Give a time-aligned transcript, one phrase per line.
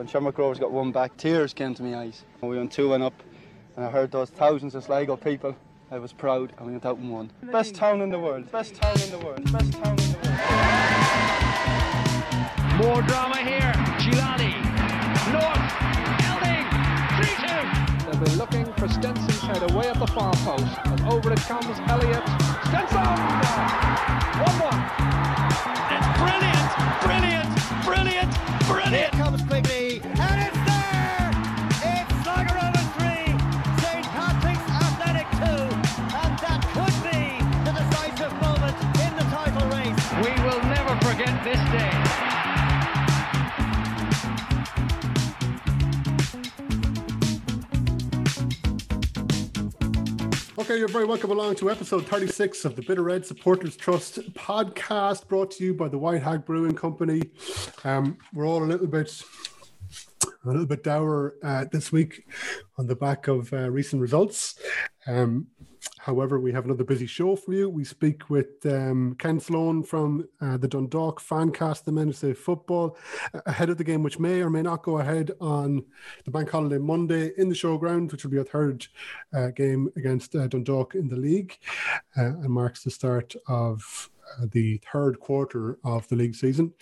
[0.00, 2.24] When Shamrock Rovers got one back, tears came to my eyes.
[2.40, 3.12] We went 2 1 up,
[3.76, 5.54] and I heard those thousands of Sligo people.
[5.90, 7.30] I was proud, and we went out and won.
[7.52, 10.40] Best town in the world, best town in the world, best town in the world.
[12.80, 13.74] More drama here.
[14.00, 14.56] Chilani.
[15.36, 15.68] North.
[16.24, 16.64] Elding.
[17.20, 18.08] 3 2.
[18.10, 20.78] They'll be looking for Stenson's head away at the far post.
[20.86, 22.24] And over it comes Elliott.
[22.68, 23.04] Stenson!
[23.04, 24.80] 1 1.
[25.92, 26.70] It's brilliant.
[27.04, 27.50] Brilliant.
[27.84, 28.50] Brilliant.
[28.70, 29.12] Brilliant.
[29.12, 29.89] comes quickly,
[41.50, 41.90] this day.
[50.58, 54.32] Okay, you're very welcome along to episode 36 of the Bit O' Red Supporters Trust
[54.34, 57.22] podcast brought to you by the White Hag Brewing Company.
[57.82, 59.20] Um, we're all a little bit
[60.22, 62.26] a little bit dour uh, this week
[62.78, 64.54] on the back of uh, recent results.
[65.08, 65.48] Um,
[65.98, 67.68] however, we have another busy show for you.
[67.68, 72.96] We speak with um, Ken Sloan from uh, the Dundalk Fancast, the Men Say Football,
[73.46, 75.84] ahead of the game, which may or may not go ahead on
[76.24, 78.86] the bank holiday Monday in the showground, which will be our third
[79.32, 81.56] uh, game against uh, Dundalk in the league
[82.16, 86.72] uh, and marks the start of uh, the third quarter of the league season.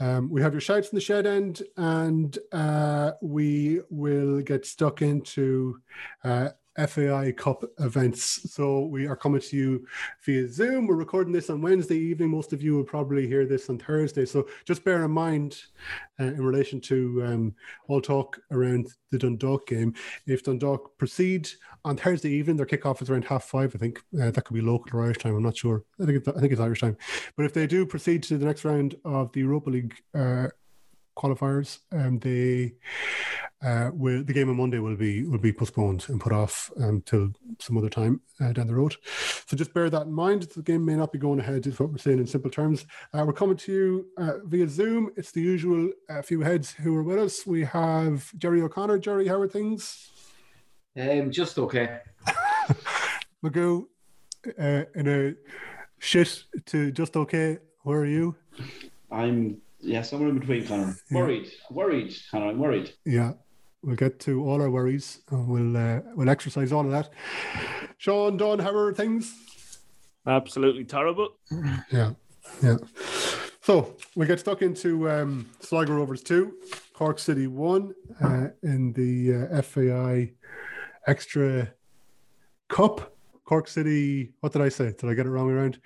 [0.00, 5.02] Um, we have your shouts in the shed end, and uh, we will get stuck
[5.02, 5.78] into
[6.24, 8.52] uh, FAI Cup events.
[8.52, 9.86] So we are coming to you
[10.24, 10.86] via Zoom.
[10.86, 12.30] We're recording this on Wednesday evening.
[12.30, 14.26] Most of you will probably hear this on Thursday.
[14.26, 15.62] So just bear in mind
[16.18, 17.54] uh, in relation to um,
[17.86, 19.94] all talk around the Dundalk game.
[20.26, 21.48] If Dundalk proceed
[21.84, 23.74] on Thursday evening, their kickoff is around half five.
[23.74, 25.36] I think uh, that could be local or Irish time.
[25.36, 25.84] I'm not sure.
[26.00, 26.96] I think it's, I think it's Irish time.
[27.36, 30.48] But if they do proceed to the next round of the Europa League uh,
[31.16, 32.74] qualifiers, and they
[33.64, 37.30] uh, will the game on Monday will be will be postponed and put off until
[37.58, 38.96] some other time uh, down the road.
[39.46, 40.42] So just bear that in mind.
[40.42, 41.66] The game may not be going ahead.
[41.66, 42.86] Is what we're saying in simple terms.
[43.12, 45.10] Uh, we're coming to you uh, via Zoom.
[45.16, 47.46] It's the usual uh, few heads who are with us.
[47.46, 48.98] We have Jerry O'Connor.
[48.98, 50.10] Jerry, how are things?
[50.96, 52.00] Um, just okay.
[53.44, 53.86] Magoo,
[54.58, 55.34] uh, in a
[55.98, 57.58] shit to just okay.
[57.82, 58.36] Where are you?
[59.10, 60.96] I'm yeah, somewhere in between, Connor.
[61.10, 62.48] Worried, worried, Connor.
[62.48, 62.92] I'm worried.
[63.04, 63.32] Yeah,
[63.82, 65.20] we'll get to all our worries.
[65.30, 67.10] We'll uh, we'll exercise all of that.
[67.98, 69.34] Sean, Don, how are things?
[70.26, 71.28] Absolutely terrible.
[71.92, 72.12] Yeah,
[72.62, 72.76] yeah.
[73.62, 76.54] So we get stuck into um, Sligo Rovers two,
[76.92, 80.32] Cork City one uh, in the uh, FAI
[81.06, 81.72] Extra
[82.68, 83.10] Cup.
[83.44, 84.32] Cork City.
[84.40, 84.86] What did I say?
[84.98, 85.78] Did I get it wrong around?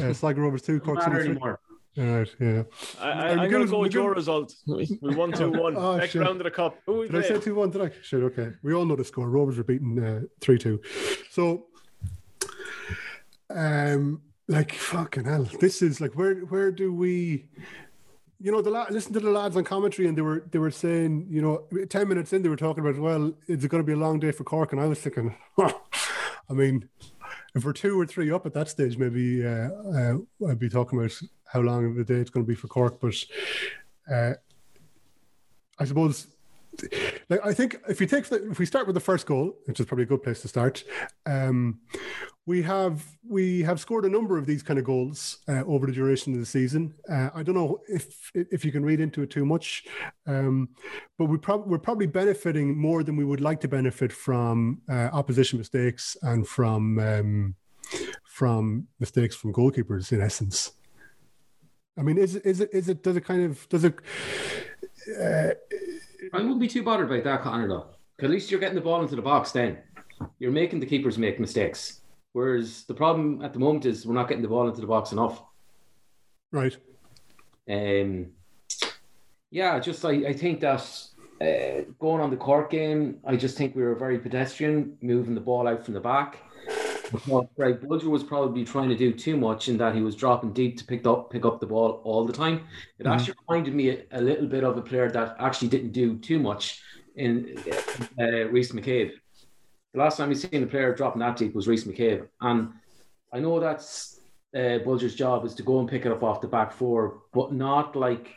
[0.00, 1.30] Uh, Sligo Rovers two, Cork Not City three.
[1.32, 1.60] anymore.
[1.96, 2.62] All right, yeah.
[3.00, 4.54] I, I, I'm going to go with your Magoo- result.
[4.66, 5.76] We we won 2 1.
[5.76, 6.22] Oh, Next shit.
[6.22, 6.76] round of the cup.
[6.86, 7.70] Who we Did I say two one?
[7.70, 7.90] Did I?
[8.02, 8.22] Shit.
[8.24, 8.50] Okay.
[8.64, 9.28] We all know the score.
[9.30, 10.80] Rovers were beaten uh, three two.
[11.30, 11.66] So,
[13.50, 17.46] um, like fucking hell, this is like where where do we?
[18.40, 20.70] You know, the la- listen to the lads on commentary, and they were they were
[20.70, 23.92] saying, you know, ten minutes in, they were talking about, well, it's going to be
[23.92, 25.72] a long day for Cork, and I was thinking, I
[26.52, 26.88] mean,
[27.54, 30.16] if we're two or three up at that stage, maybe uh, uh,
[30.48, 31.12] I'd be talking about
[31.46, 33.14] how long of a day it's going to be for Cork, but
[34.10, 34.34] uh,
[35.78, 36.28] I suppose
[37.28, 39.80] like I think if you take the, if we start with the first goal, which
[39.80, 40.84] is probably a good place to start,
[41.26, 41.80] um,
[42.46, 45.92] we have we have scored a number of these kind of goals uh, over the
[45.92, 46.94] duration of the season.
[47.10, 49.84] Uh, I don't know if if you can read into it too much,
[50.26, 50.68] um,
[51.18, 55.08] but we prob- we're probably benefiting more than we would like to benefit from uh,
[55.12, 57.54] opposition mistakes and from um,
[58.24, 60.12] from mistakes from goalkeepers.
[60.12, 60.72] In essence,
[61.98, 63.94] I mean, is is it is it does it kind of does it?
[65.18, 65.54] Uh,
[66.32, 67.86] I wouldn't be too bothered about that, Connor, Though,
[68.22, 69.78] At least you're getting the ball into the box then.
[70.38, 72.00] You're making the keepers make mistakes.
[72.34, 75.12] Whereas the problem at the moment is we're not getting the ball into the box
[75.12, 75.40] enough.
[76.50, 76.76] right.
[77.70, 78.32] Um,
[79.50, 80.80] yeah, just I, I think that
[81.40, 85.40] uh, going on the Cork game, I just think we were very pedestrian, moving the
[85.40, 86.38] ball out from the back.
[87.28, 90.52] Thought Greg Bulger was probably trying to do too much in that he was dropping
[90.52, 92.66] deep to pick up pick up the ball all the time.
[92.98, 93.12] It Mhm.
[93.14, 96.40] actually reminded me a, a little bit of a player that actually didn't do too
[96.40, 96.82] much
[97.14, 97.56] in
[98.18, 99.12] uh, Rhys McCabe.
[99.94, 102.72] The last time we've seen a player dropping that deep was Rhys McCabe, and
[103.32, 104.18] I know that's
[104.54, 107.52] uh, Bulger's job is to go and pick it up off the back four, but
[107.52, 108.28] not like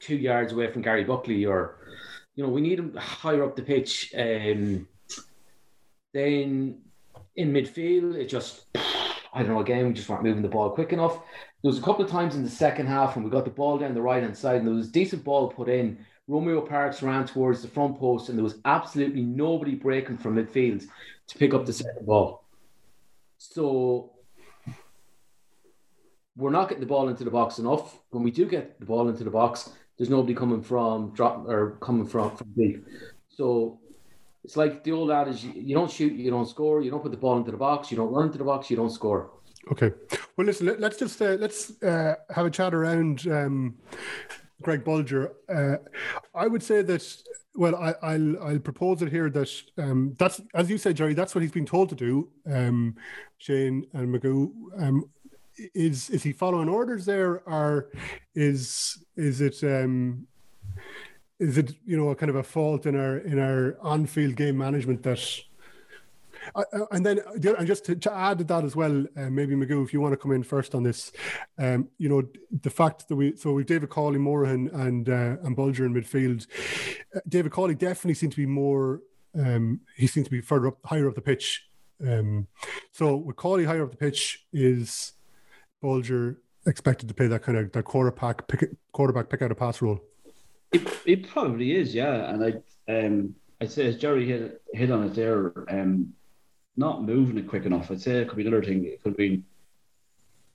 [0.00, 1.78] two yards away from Gary Buckley or,
[2.36, 4.14] you know, we need him higher up the pitch.
[4.16, 4.86] Um,
[6.14, 6.78] then
[7.34, 8.66] in midfield, it just,
[9.32, 11.14] I don't know, again, we just weren't moving the ball quick enough.
[11.14, 13.78] There was a couple of times in the second half when we got the ball
[13.78, 17.26] down the right hand side and there was decent ball put in Romeo Parkes ran
[17.26, 20.84] towards the front post, and there was absolutely nobody breaking from midfield
[21.26, 22.44] to pick up the second ball.
[23.38, 24.12] So
[26.36, 27.98] we're not getting the ball into the box enough.
[28.10, 31.76] When we do get the ball into the box, there's nobody coming from drop or
[31.80, 32.86] coming from from deep.
[33.28, 33.80] So
[34.44, 36.82] it's like the old adage: you, don't shoot, you don't score.
[36.82, 38.76] You don't put the ball into the box, you don't run into the box, you
[38.76, 39.30] don't score.
[39.70, 39.92] Okay.
[40.36, 40.66] Well, listen.
[40.66, 43.76] Let, us just uh, let's uh, have a chat around um,
[44.62, 45.32] Greg Bulger.
[45.48, 45.76] Uh,
[46.34, 47.22] I would say that.
[47.54, 51.14] Well, I, I'll I'll propose it here that um, that's as you said, Jerry.
[51.14, 52.28] That's what he's been told to do.
[52.50, 52.96] Um,
[53.38, 54.50] Shane and Magoo.
[54.78, 55.10] Um,
[55.74, 57.90] is is he following orders there, or
[58.34, 60.26] is is it um,
[61.38, 64.36] is it you know a kind of a fault in our in our on field
[64.36, 65.20] game management that
[66.54, 69.30] uh, uh, and then uh, and just to, to, add to that as well, uh,
[69.30, 71.12] maybe Magoo, if you want to come in first on this,
[71.58, 72.22] um, you know
[72.62, 76.46] the fact that we so we David Cawley, Morahan, and uh, and Bulger in midfield.
[77.14, 79.00] Uh, David Cawley definitely seemed to be more.
[79.38, 81.66] Um, he seemed to be further up, higher up the pitch.
[82.06, 82.48] Um,
[82.90, 85.12] so with Cawley higher up the pitch, is
[85.80, 89.82] Bulger expected to play that kind of that quarterback pick quarterback pick out a pass
[89.82, 90.00] role?
[90.72, 92.32] It, it probably is, yeah.
[92.32, 96.12] And I um I'd say as Jerry hit hit on it there, um
[96.76, 97.90] not moving it quick enough.
[97.90, 98.84] I'd say it could be another thing.
[98.84, 99.42] It could be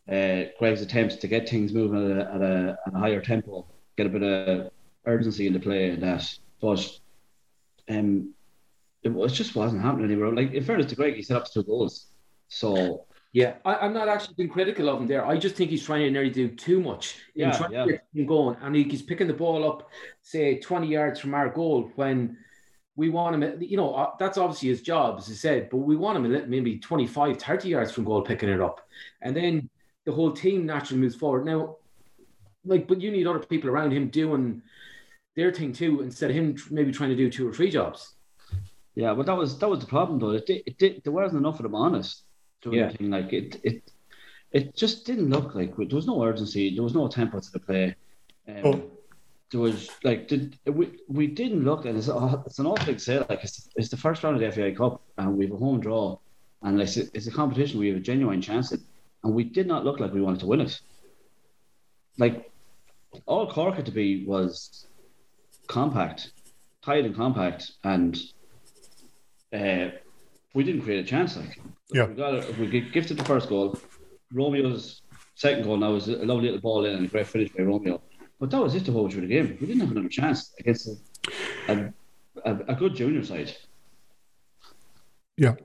[0.09, 3.65] uh, Greg's attempts to get things moving at a, at a, at a higher tempo,
[3.97, 4.71] get a bit of
[5.05, 6.37] urgency into play and that.
[6.61, 6.89] But
[7.89, 8.33] um,
[9.03, 10.33] it, was, just wasn't happening anywhere.
[10.33, 12.07] Like in fairness to Greg, he set up two goals.
[12.47, 15.25] So yeah, I, am not actually being critical of him there.
[15.25, 17.17] I just think he's trying to nearly do too much.
[17.35, 17.85] Yeah, trying yeah.
[17.85, 19.89] to get him going, and he, he's picking the ball up,
[20.21, 22.37] say 20 yards from our goal when
[22.97, 25.95] we want him, you know, uh, that's obviously his job, as I said, but we
[25.95, 28.81] want him maybe 25, 30 yards from goal picking it up.
[29.21, 29.69] And then
[30.05, 31.45] the whole team naturally moves forward.
[31.45, 31.77] Now,
[32.65, 34.63] like, but you need other people around him doing
[35.35, 38.15] their thing too, instead of him maybe trying to do two or three jobs.
[38.95, 40.31] Yeah, but that was that was the problem though.
[40.31, 42.23] It did, it there wasn't enough of them honest
[42.63, 42.85] doing Yeah.
[42.85, 43.11] anything.
[43.11, 43.91] Like it it
[44.51, 47.59] it just didn't look like there was no urgency, there was no tempo to the
[47.59, 47.95] play.
[48.47, 48.91] Um, Oh.
[49.51, 52.99] There was like did we we didn't look and it's, it's an awful thing to
[52.99, 55.57] say like it's, it's the first round of the FAI Cup and we have a
[55.57, 56.17] home draw
[56.63, 58.79] and it's a, it's a competition we have a genuine chance at
[59.23, 60.79] and we did not look like we wanted to win it.
[62.17, 62.51] Like
[63.25, 64.87] all Cork had to be was
[65.67, 66.31] compact,
[66.83, 68.17] tight and compact, and
[69.53, 69.89] uh,
[70.53, 71.37] we didn't create a chance.
[71.37, 71.59] Like
[71.91, 72.05] Yeah.
[72.05, 73.77] we got it, we gifted the first goal.
[74.33, 75.01] Romeo's
[75.35, 78.01] second goal now was a lovely little ball in and a great finish by Romeo.
[78.39, 79.57] But that was it whole way through the game.
[79.59, 80.93] We didn't have another chance against a,
[81.67, 81.93] a,
[82.45, 83.55] a, a good junior side.
[85.37, 85.55] Yeah.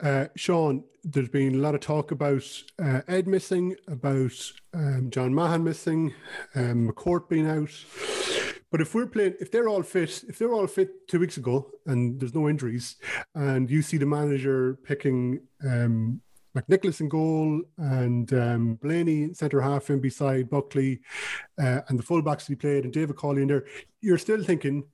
[0.00, 2.44] Uh, Sean, there's been a lot of talk about
[2.82, 4.32] uh, Ed missing, about
[4.74, 6.14] um, John Mahon missing,
[6.54, 7.70] um, McCourt being out.
[8.70, 11.70] But if we're playing, if they're all fit, if they're all fit two weeks ago
[11.86, 12.96] and there's no injuries,
[13.34, 16.20] and you see the manager picking um,
[16.56, 21.00] McNicholas in goal and um, Blaney centre half in beside Buckley
[21.60, 23.66] uh, and the fullbacks be played and David Cawley in there,
[24.00, 24.84] you're still thinking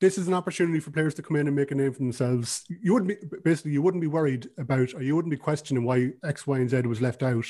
[0.00, 2.64] this is an opportunity for players to come in and make a name for themselves.
[2.68, 6.12] You wouldn't be basically you wouldn't be worried about or you wouldn't be questioning why
[6.24, 7.46] X, Y, and Z was left out.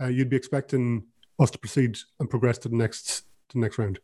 [0.00, 1.04] Uh, you'd be expecting
[1.40, 3.98] us to proceed and progress to the next to the next round.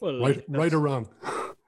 [0.00, 1.08] Well, Right, right or wrong?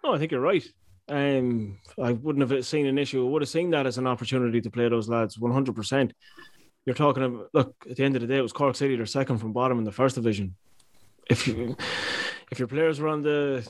[0.05, 0.65] No, I think you're right.
[1.09, 3.27] Um, I wouldn't have seen an issue.
[3.27, 6.13] I would have seen that as an opportunity to play those lads 100%.
[6.85, 9.07] You're talking about, look, at the end of the day, it was Cork City, they're
[9.07, 10.55] second from bottom in the first division.
[11.29, 11.77] If you,
[12.51, 13.69] if your players were on the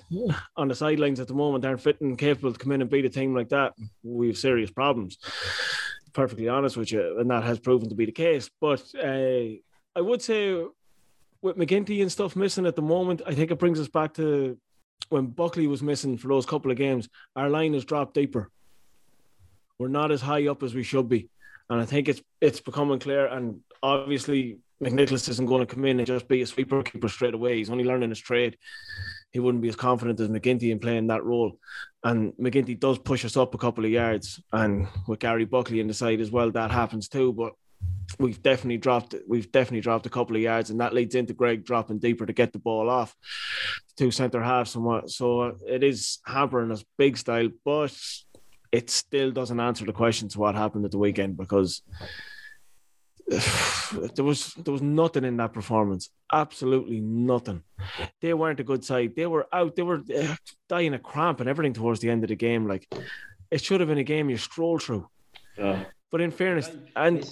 [0.57, 3.05] on the sidelines at the moment, aren't fit and capable to come in and beat
[3.05, 5.19] a team like that, we have serious problems.
[6.13, 8.49] Perfectly honest with you, and that has proven to be the case.
[8.61, 9.59] But uh,
[9.97, 10.65] I would say
[11.43, 14.57] with McGinty and stuff missing at the moment, I think it brings us back to
[15.09, 17.09] when Buckley was missing for those couple of games.
[17.37, 18.51] Our line has dropped deeper.
[19.79, 21.29] We're not as high up as we should be,
[21.71, 23.27] and I think it's it's becoming clear.
[23.27, 27.35] And obviously, McNicholas isn't going to come in and just be a sweeper keeper straight
[27.35, 27.59] away.
[27.59, 28.57] He's only learning his trade.
[29.31, 31.59] He wouldn't be as confident as McGinty in playing that role.
[32.03, 35.87] And McGinty does push us up a couple of yards, and with Gary Buckley in
[35.87, 37.33] the side as well, that happens too.
[37.33, 37.53] But
[38.19, 41.65] we've definitely dropped we've definitely dropped a couple of yards and that leads into Greg
[41.65, 43.15] dropping deeper to get the ball off
[43.97, 45.11] two centre halves somewhat.
[45.11, 47.95] So it is hampering us big style but
[48.73, 51.83] it still doesn't answer the question to what happened at the weekend because
[54.15, 56.11] there was there was nothing in that performance.
[56.33, 57.63] Absolutely nothing.
[58.21, 59.15] They weren't a good side.
[59.17, 60.37] They were out they were uh,
[60.69, 62.67] dying of cramp and everything towards the end of the game.
[62.67, 62.89] Like
[63.51, 65.09] it should have been a game you stroll through.
[65.59, 65.85] Yeah.
[66.13, 67.29] but in fairness and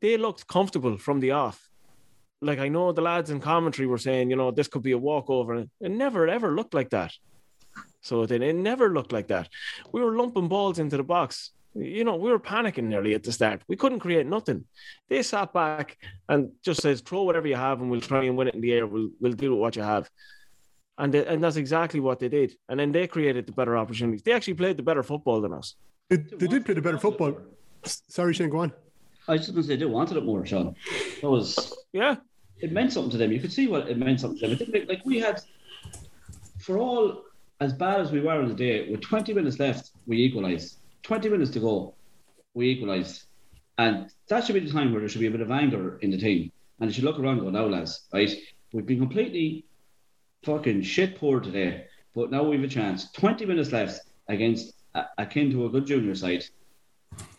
[0.00, 1.68] they looked comfortable from the off.
[2.42, 4.98] like I know the lads in commentary were saying, you know, this could be a
[4.98, 5.66] walkover.
[5.80, 7.12] It never ever looked like that.
[8.02, 9.48] So then it never looked like that.
[9.92, 11.50] We were lumping balls into the box.
[11.74, 13.62] You know, we were panicking nearly at the start.
[13.68, 14.64] We couldn't create nothing.
[15.08, 18.48] They sat back and just says, throw whatever you have and we'll try and win
[18.48, 18.86] it in the air.
[18.86, 20.10] We'll we'll deal with what you have.
[20.98, 22.54] And they, and that's exactly what they did.
[22.68, 24.22] And then they created the better opportunities.
[24.22, 25.74] They actually played the better football than us.
[26.08, 27.38] They, they did play the better football.
[27.84, 28.72] Sorry, Shane, go on.
[29.28, 30.74] I was just going to say they wanted it more, Sean.
[31.20, 32.16] That was Yeah.
[32.60, 33.32] it meant something to them.
[33.32, 34.52] You could see what it meant something to them.
[34.54, 35.40] It didn't make, like we had,
[36.58, 37.24] for all
[37.60, 40.78] as bad as we were on the day, with 20 minutes left, we equalised.
[41.02, 41.94] 20 minutes to go,
[42.54, 43.24] we equalised.
[43.78, 46.10] And that should be the time where there should be a bit of anger in
[46.10, 46.50] the team.
[46.80, 48.30] And they should look around and go, now, lads, right?
[48.72, 49.64] We've been completely
[50.44, 51.84] fucking shit poor today,
[52.14, 53.10] but now we've a chance.
[53.12, 56.44] 20 minutes left against a- akin to a good junior side.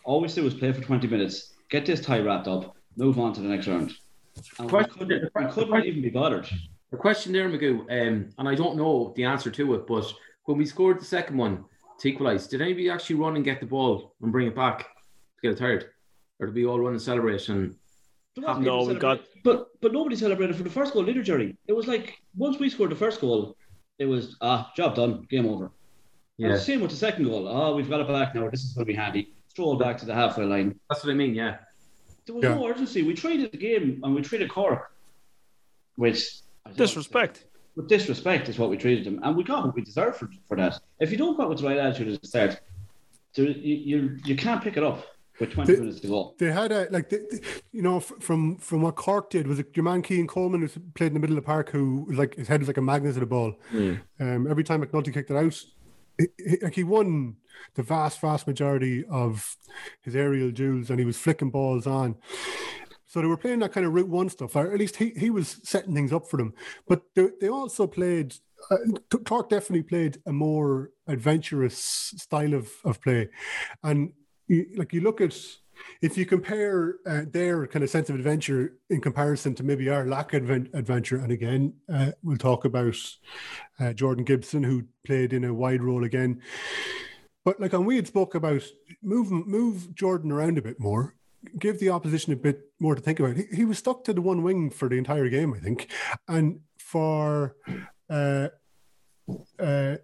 [0.04, 3.32] All we do is play for 20 minutes, get this tie wrapped up, move on
[3.32, 3.92] to the next round.
[4.58, 6.46] And we couldn't, we couldn't even be bothered.
[6.90, 10.12] The question there, Magoo, um, and I don't know the answer to it, but
[10.44, 11.64] when we scored the second one
[12.00, 15.40] to equalise, did anybody actually run and get the ball and bring it back to
[15.42, 15.86] get it tired?
[16.38, 17.48] Or did we all run and celebrate?
[17.48, 17.74] And
[18.36, 21.56] No, we got- But but nobody celebrated for the first goal either, Jerry.
[21.66, 23.56] It was like once we scored the first goal,
[23.98, 25.66] it was ah job done, game over.
[26.38, 27.46] And yeah, same with the second goal.
[27.48, 28.48] Oh, we've got it back now.
[28.50, 29.34] This is going to be handy.
[29.52, 30.80] Stroll back to the halfway line.
[30.88, 31.34] that's what I mean.
[31.34, 31.58] Yeah,
[32.24, 32.54] There was Yeah.
[32.54, 33.02] no urgency.
[33.02, 34.92] We traded the game and we treated Cork
[35.98, 36.16] with
[36.64, 37.44] I don't know, Disrespect.
[37.76, 40.56] With disrespect is what we treated them, and we got what we deserved for, for
[40.58, 40.78] that.
[41.00, 42.60] If you don't come with the right attitude at the start,
[43.34, 45.04] you, you you can't pick it up
[45.40, 46.34] with twenty The- minutes to go.
[46.38, 47.40] They had a like, they, they-
[47.72, 50.68] you know, f- from from what Cork did was it your man Cian Coleman who
[50.94, 52.82] played in the middle of the park, who was like his head was like a
[52.82, 53.54] magnet to the ball.
[53.74, 55.62] Um, every time McNulty kicked it out,
[56.38, 57.36] he, like he won
[57.74, 59.56] the vast vast majority of
[60.02, 62.16] his aerial duels, and he was flicking balls on.
[63.06, 65.28] So they were playing that kind of route one stuff, or at least he, he
[65.28, 66.54] was setting things up for them.
[66.88, 68.34] But they, they also played.
[68.70, 68.76] Uh,
[69.24, 71.76] Cork definitely played a more adventurous
[72.16, 73.28] style of, of play,
[73.82, 74.12] and
[74.76, 75.36] like you look at
[76.00, 80.06] if you compare uh, their kind of sense of adventure in comparison to maybe our
[80.06, 82.96] lack of adven- adventure, and again, uh, we'll talk about
[83.80, 86.40] uh, Jordan Gibson, who played in a wide role again.
[87.44, 88.62] But like, and we had spoke about
[89.02, 91.14] move move Jordan around a bit more,
[91.58, 93.36] give the opposition a bit more to think about.
[93.36, 95.90] He, he was stuck to the one wing for the entire game, I think,
[96.28, 97.56] and for
[98.08, 98.48] uh,
[99.58, 99.96] uh,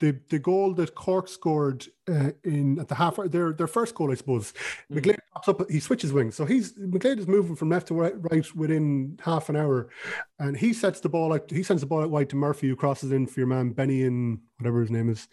[0.00, 4.10] the the goal that Cork scored uh, in at the half their their first goal,
[4.10, 4.52] I suppose.
[4.92, 8.14] McGlade pops up, he switches wings, so he's McGlade is moving from left to right,
[8.30, 9.88] right within half an hour,
[10.38, 11.50] and he sets the ball out.
[11.50, 14.02] He sends the ball out wide to Murphy, who crosses in for your man Benny
[14.02, 15.28] and whatever his name is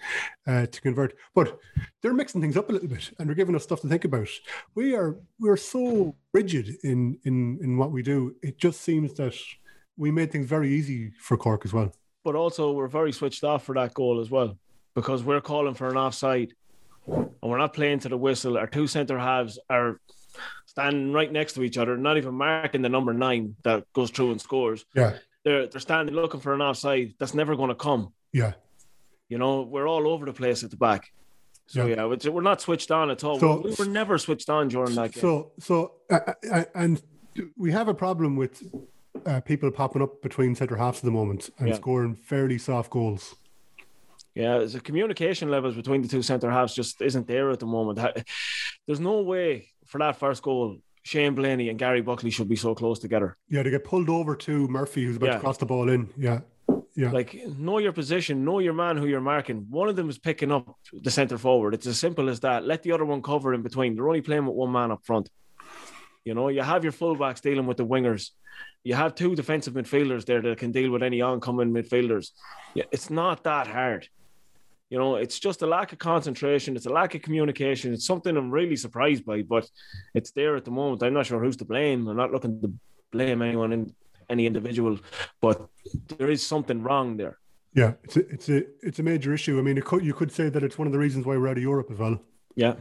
[0.48, 1.13] uh, to convert.
[1.36, 1.60] But
[2.01, 4.29] they're mixing things up a little bit, and they're giving us stuff to think about.
[4.75, 8.36] We are we're so rigid in in in what we do.
[8.41, 9.36] It just seems that
[9.98, 11.93] we made things very easy for Cork as well.
[12.24, 14.58] But also we're very switched off for that goal as well
[14.96, 16.53] because we're calling for an offside
[17.08, 18.58] and we're not playing to the whistle.
[18.58, 20.00] Our two centre halves are
[20.65, 24.32] standing right next to each other, not even marking the number nine that goes through
[24.32, 24.86] and scores.
[24.96, 28.13] Yeah, They're they're standing looking for an offside that's never going to come.
[28.32, 28.53] yeah.
[29.30, 31.12] You know, we're all over the place at the back.
[31.65, 32.06] So Yeah.
[32.08, 33.39] yeah, we're not switched on at all.
[33.39, 35.22] So- we, we were never switched on during that game.
[35.22, 36.20] So, so, uh,
[36.51, 37.01] uh, and
[37.58, 38.62] we have a problem with
[39.25, 41.75] uh, people popping up between centre halves at the moment and Yeah.
[41.75, 43.36] scoring fairly soft goals.
[44.36, 48.00] Yeah, the communication levels between the two centre halves just isn't there at the moment.
[48.88, 52.74] There's no way for that first goal, Shane Blaney and Gary Buckley should be so
[52.74, 53.38] close together.
[53.50, 55.34] Yeah, to get pulled over to Murphy, who's about Yeah.
[55.34, 56.10] to cross the ball in.
[56.18, 56.39] Yeah,
[56.96, 59.68] yeah, Like, know your position, know your man who you're marking.
[59.70, 61.74] One of them is picking up the centre forward.
[61.75, 62.65] It's as simple as that.
[62.65, 63.96] Let the other one cover in between.
[63.96, 65.30] They're only playing with one man up front.
[66.25, 68.30] You know, you have your fullbacks dealing with the wingers.
[68.84, 72.32] You have two defensive midfielders there that can deal with any oncoming midfielders.
[72.75, 74.08] It's not that hard.
[74.89, 76.75] You know, it's just a lack of concentration.
[76.75, 77.94] It's a lack of communication.
[77.94, 79.68] It's something I'm really surprised by, but
[80.13, 81.01] it's there at the moment.
[81.01, 82.08] I'm not sure who's to blame.
[82.08, 82.74] I'm not looking to
[83.12, 83.96] blame anyone in
[84.30, 85.00] any individual,
[85.42, 85.68] but
[86.10, 87.39] there is something wrong there.
[87.74, 87.94] yeah.
[88.03, 89.58] It's a, it's a it's a major issue.
[89.58, 91.48] I mean, it could, you could say that it's one of the reasons why we're
[91.48, 92.22] out of Europe as well.
[92.56, 92.75] Yeah.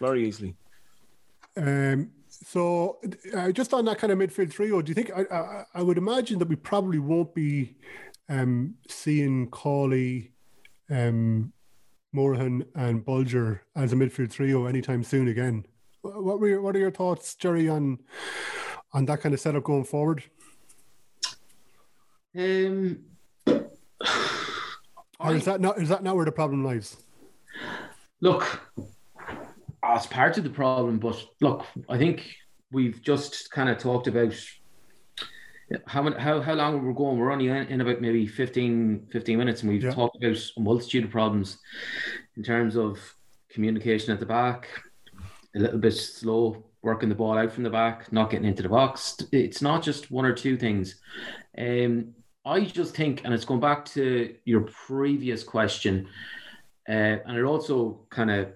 [0.00, 0.56] Very easily.
[1.56, 2.98] Um, so,
[3.36, 5.98] uh, just on that kind of midfield trio, do you think I, I, I would
[5.98, 7.76] imagine that we probably won't be
[8.28, 10.32] um, seeing Cawley,
[10.90, 11.52] um,
[12.12, 15.66] Morahan, and Bulger as a midfield trio anytime soon again?
[16.02, 17.98] What were your, what are your thoughts, Jerry, on
[18.92, 20.22] on that kind of setup going forward?
[22.36, 23.00] um,
[25.18, 26.96] Or is that not is that not where the problem lies?
[28.22, 28.60] look,
[29.96, 32.34] as part of the problem, but look, I think
[32.72, 34.34] we've just kind of talked about
[35.86, 37.18] how how how long we're going?
[37.18, 39.92] We're only in, in about maybe 15, 15 minutes, and we've Yeah.
[39.92, 41.58] talked about a multitude of problems
[42.36, 42.98] in terms of
[43.50, 44.68] communication at the back,
[45.54, 48.68] a little bit slow working the ball out from the back, not getting into the
[48.68, 49.18] box.
[49.32, 50.98] It's not just one or two things.
[51.58, 56.08] Um, I just think, and it's going back to your previous question,
[56.88, 56.92] uh,
[57.26, 58.48] and it also kind of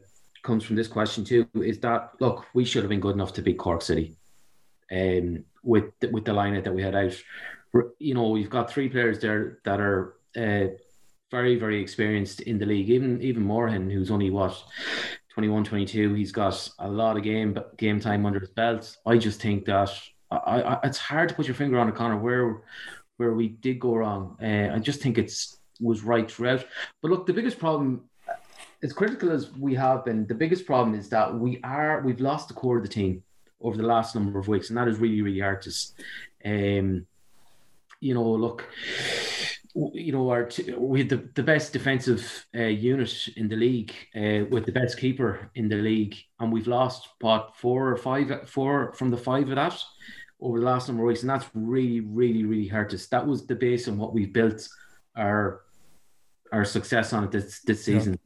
[0.45, 3.43] comes from this question too, is that look, we should have been good enough to
[3.43, 4.17] beat Cork City,
[4.93, 7.15] um, with the, with the lineup that we had out.
[7.99, 10.67] You know, we've got three players there that are uh,
[11.31, 12.91] very very experienced in the league.
[12.91, 14.63] Even even Morahan, who's only what
[15.33, 18.97] 21, 22, he's got a lot of game game time under his belt.
[19.05, 19.91] I just think that
[20.31, 22.63] I, I, it's hard to put your finger on it, Connor, where
[23.17, 24.37] where we did go wrong.
[24.41, 26.65] Uh, I just think it's was right throughout.
[27.03, 28.05] But look, the biggest problem,
[28.85, 32.49] as critical as we have been, the biggest problem is that we are we've lost
[32.49, 33.23] the core of the team
[33.63, 35.73] over the last number of weeks, and that is really really hard to.
[36.45, 37.07] Um,
[38.01, 38.69] you know, look,
[39.75, 43.95] you know, our t- we had the, the best defensive uh, unit in the league
[44.15, 48.47] uh, with the best keeper in the league, and we've lost what four or five,
[48.47, 49.83] four from the five of that
[50.43, 53.07] over the last number of weeks, and that's really, really, really hurt us.
[53.07, 54.69] That was the base on what we've built
[55.17, 55.63] our
[56.53, 58.19] our success on it this this season.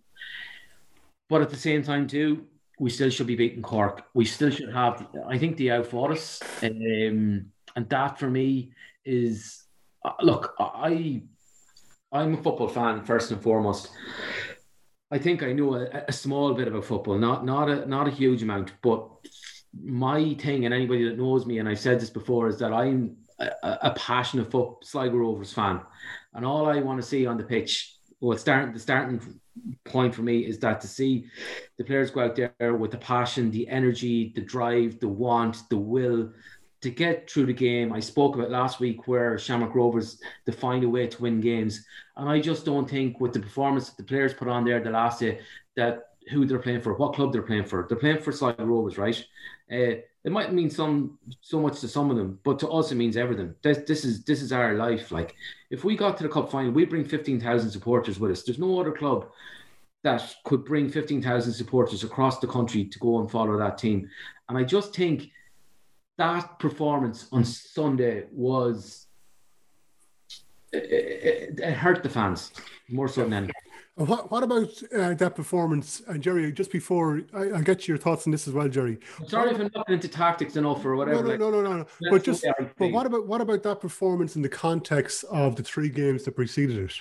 [1.28, 2.46] But at the same time, too,
[2.78, 4.04] we still should be beating Cork.
[4.14, 5.06] We still should have.
[5.26, 8.72] I think they outfought us, um, and that for me
[9.04, 9.64] is
[10.04, 10.54] uh, look.
[10.58, 11.22] I
[12.12, 13.90] I'm a football fan first and foremost.
[15.10, 18.12] I think I know a, a small bit about football, not not a not a
[18.12, 19.08] huge amount, but
[19.82, 23.16] my thing and anybody that knows me, and I've said this before, is that I'm
[23.38, 25.80] a, a a passionate foot Sligo Rovers fan,
[26.34, 29.20] and all I want to see on the pitch, well, starting the starting
[29.84, 31.26] point for me is that to see
[31.76, 35.76] the players go out there with the passion, the energy, the drive, the want, the
[35.76, 36.30] will
[36.80, 37.92] to get through the game.
[37.92, 41.84] I spoke about last week where Shamrock Rovers to find a way to win games,
[42.16, 44.90] and I just don't think with the performance that the players put on there the
[44.90, 45.40] last day
[45.76, 47.86] that who they're playing for, what club they're playing for.
[47.88, 49.16] They're playing for Sligo Rovers, right?
[49.72, 52.96] Uh, it might mean some so much to some of them, but to us it
[52.96, 53.54] means everything.
[53.62, 55.10] This this is this is our life.
[55.10, 55.34] Like
[55.70, 58.42] if we got to the cup final, we bring fifteen thousand supporters with us.
[58.42, 59.30] There's no other club
[60.04, 64.08] that could bring fifteen thousand supporters across the country to go and follow that team.
[64.48, 65.30] And I just think
[66.16, 69.06] that performance on Sunday was
[70.72, 72.52] it, it, it hurt the fans
[72.88, 73.54] more so than anything.
[73.94, 76.02] What, what about uh, that performance?
[76.06, 78.98] And Jerry, just before I, I'll get your thoughts on this as well, Jerry.
[79.26, 81.22] Sorry if I'm not into tactics enough or No, whatever.
[81.22, 81.86] no, like- no, no, no, no.
[82.10, 85.64] But just, I but what about what about that performance in the context of the
[85.64, 86.94] three games that preceded it?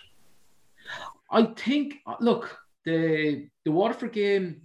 [1.29, 2.57] I think look
[2.87, 4.61] the the Waterford game,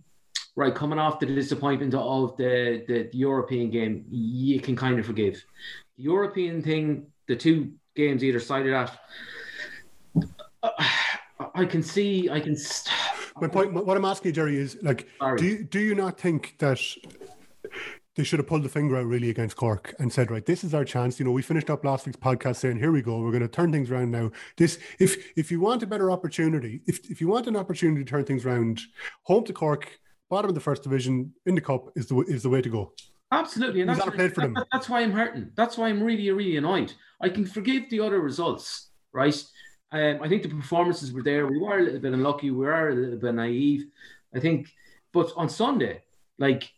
[0.55, 5.35] right, coming off the disappointment of the, the European game, you can kind of forgive.
[5.99, 8.91] The European thing, the two games either side of that,
[10.63, 10.71] uh,
[11.55, 12.53] I can see, I can.
[12.53, 12.87] s-
[13.41, 15.39] My point, what I'm asking you, Jerry, is like, Sorry.
[15.39, 16.81] do you, do you not think that
[18.15, 20.75] they should have pulled the finger out really against Cork and said, right, this is
[20.75, 21.19] our chance.
[21.19, 23.49] You know, we finished up last week's podcast saying, here we go, we're going to
[23.49, 24.31] turn things around now.
[24.57, 28.11] This, if if you want a better opportunity, if if you want an opportunity to
[28.11, 28.81] turn things around,
[29.23, 29.99] home to Cork,
[30.29, 32.93] bottom of the first division in the cup is the is the way to go.
[33.31, 34.53] Absolutely, and that's, played for them.
[34.55, 35.51] that- that's why I'm hurting.
[35.55, 36.93] That's why I'm really, really annoyed.
[37.19, 39.43] I can forgive the other results, right?
[39.91, 41.47] Um, I think the performances were there.
[41.47, 42.51] We were a little bit unlucky.
[42.51, 43.87] We were a little bit naive.
[44.35, 44.69] I think,
[45.13, 46.03] but on Sunday,
[46.39, 46.71] like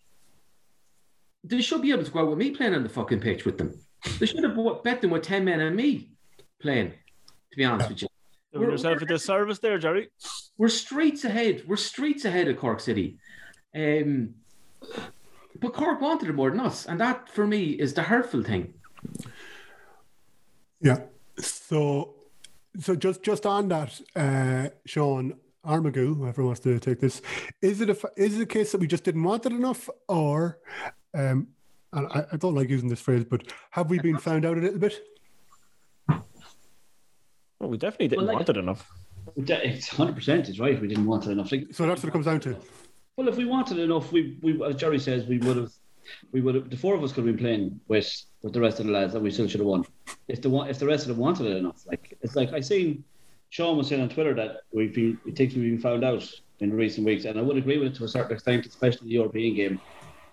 [1.44, 3.58] they should be able to go out with me playing on the fucking pitch with
[3.58, 3.72] them.
[4.18, 6.10] They should have bought- bet them with ten men and me
[6.60, 6.90] playing.
[6.90, 8.08] To be honest with you,
[8.52, 10.10] Doing We're- yourself a disservice there, Jerry.
[10.58, 11.64] we're streets ahead.
[11.66, 13.18] We're streets ahead of Cork City.
[13.74, 14.34] Um,
[15.60, 18.74] but Cork wanted it more than us, and that for me is the hurtful thing.
[20.80, 21.00] Yeah.
[21.38, 22.14] So,
[22.78, 27.22] so just just on that, uh, Sean Armagoo, whoever wants to take this,
[27.62, 30.58] is it a is it a case that we just didn't want it enough, or,
[31.14, 31.48] um,
[31.92, 34.60] and I, I don't like using this phrase, but have we been found out a
[34.60, 35.00] little bit?
[37.60, 38.90] Well, we definitely didn't Well, like- want it enough.
[39.36, 40.78] It's hundred percent is right.
[40.80, 41.50] We didn't want it enough.
[41.50, 42.56] Like, So that's what it comes down to.
[43.16, 45.72] well, if we wanted enough, we, we as Jerry says, we would have,
[46.30, 46.68] we would have.
[46.70, 49.14] The four of us could have been playing with with the rest of the lads,
[49.14, 49.84] and we still should have won.
[50.28, 52.60] If the one, if the rest of them wanted it enough, like it's like I
[52.60, 53.02] seen
[53.48, 56.72] Sean was saying on Twitter that we've been, he thinks we've been found out in
[56.72, 59.54] recent weeks, and I would agree with it to a certain extent, especially the European
[59.56, 59.80] game.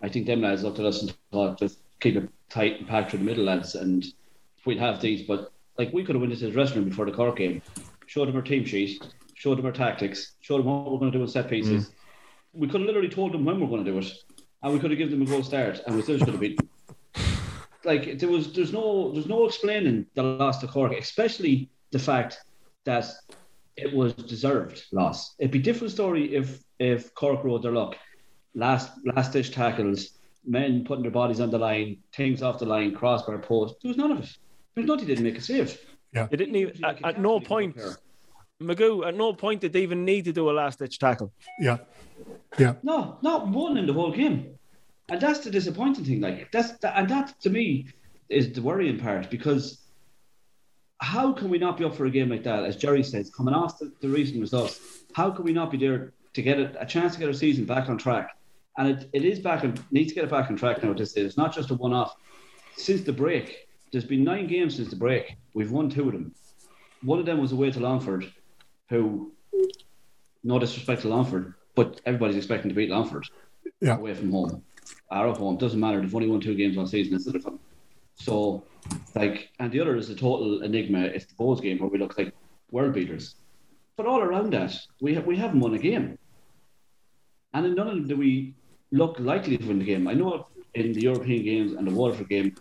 [0.01, 3.11] I think them lads looked at us and thought, just keep it tight and packed
[3.11, 4.05] through the middle, lads, and
[4.65, 5.23] we'd have these.
[5.23, 7.61] But like we could have went into the dressing room before the Cork game,
[8.07, 11.17] showed them our team sheet, showed them our tactics, showed them what we're going to
[11.17, 11.87] do in set pieces.
[11.87, 11.91] Mm.
[12.53, 14.11] We could have literally told them when we're going to do it,
[14.63, 16.67] and we could have given them a goal start, and we still should have beaten.
[17.85, 22.39] like there was there's no there's no explaining the loss to Cork, especially the fact
[22.85, 23.05] that
[23.77, 25.35] it was deserved loss.
[25.39, 27.97] It'd be a different story if if Cork rode their luck,
[28.53, 32.93] last last ditch tackles, men putting their bodies on the line, things off the line,
[32.93, 33.75] crossbar post.
[33.81, 34.29] There was none of it.
[34.75, 35.79] There's nothing didn't make a save.
[36.13, 37.77] Yeah, They didn't even at, at no point.
[38.61, 41.33] Magoo, at no point did they even need to do a last ditch tackle.
[41.59, 41.77] Yeah.
[42.59, 42.75] Yeah.
[42.83, 44.53] No, not one in the whole game.
[45.09, 46.21] And that's the disappointing thing.
[46.21, 47.87] Like that's that, and that to me
[48.29, 49.79] is the worrying part because
[50.99, 52.63] how can we not be up for a game like that?
[52.63, 54.79] As Jerry says, coming off the, the recent results,
[55.13, 57.65] how can we not be there to get a, a chance to get our season
[57.65, 58.37] back on track?
[58.77, 60.93] And it, it is back and needs to get it back on track now.
[60.93, 62.15] This it's not just a one off.
[62.77, 65.35] Since the break, there's been nine games since the break.
[65.53, 66.33] We've won two of them.
[67.03, 68.31] One of them was away to Longford,
[68.89, 69.33] who,
[70.43, 73.27] no disrespect to Longford, but everybody's expecting to beat Longford
[73.81, 73.97] Yeah.
[73.97, 74.63] away from home.
[75.09, 75.99] Our at home doesn't matter.
[75.99, 77.59] They've only won two games all season instead of them.
[78.15, 78.63] So,
[79.15, 80.99] like, and the other is a total enigma.
[81.01, 82.33] It's the Bohs game where we look like
[82.71, 83.35] world beaters.
[83.97, 86.17] But all around that, we have, we haven't won a game.
[87.53, 88.53] And in none of them do we
[88.91, 90.07] look likely to win the game.
[90.07, 92.55] I know in the European games and the Waterford game,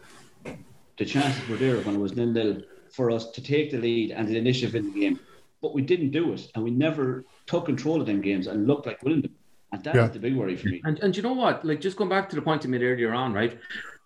[0.98, 2.62] the chances were there when it was nil nil
[2.92, 5.20] for us to take the lead and the initiative in the game.
[5.62, 8.86] But we didn't do it, and we never took control of them games and looked
[8.86, 9.34] like winning them.
[9.72, 10.08] And that's Yeah.
[10.08, 10.80] the big worry for me.
[10.84, 11.64] And and you know what?
[11.64, 13.58] Like just going back to the point I made earlier on, right?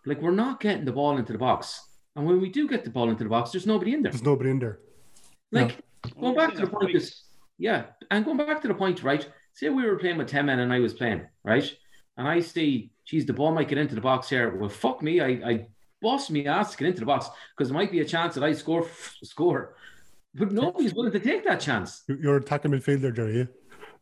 [0.05, 1.81] Like we're not getting the ball into the box,
[2.17, 4.13] and when we do get the ball into the box, there's nobody in there.
[4.13, 4.81] There's nobody in there.
[5.53, 5.77] Like
[6.21, 7.23] going back to the point that is,
[7.59, 9.27] yeah, and going back to the point, right?
[9.55, 11.73] Say we were playing with ten men and I was playing, right?
[12.16, 14.55] And I see, geez, the ball might get into the box here.
[14.57, 15.66] Well, fuck me, I, I
[16.00, 18.44] boss me ass to get into the box because there might be a chance that
[18.44, 18.87] I score
[19.22, 19.74] score,
[20.35, 22.05] but nobody's willing to take that chance.
[22.09, 23.38] You- You're attacking midfielder, Jerry.
[23.38, 23.44] Yeah?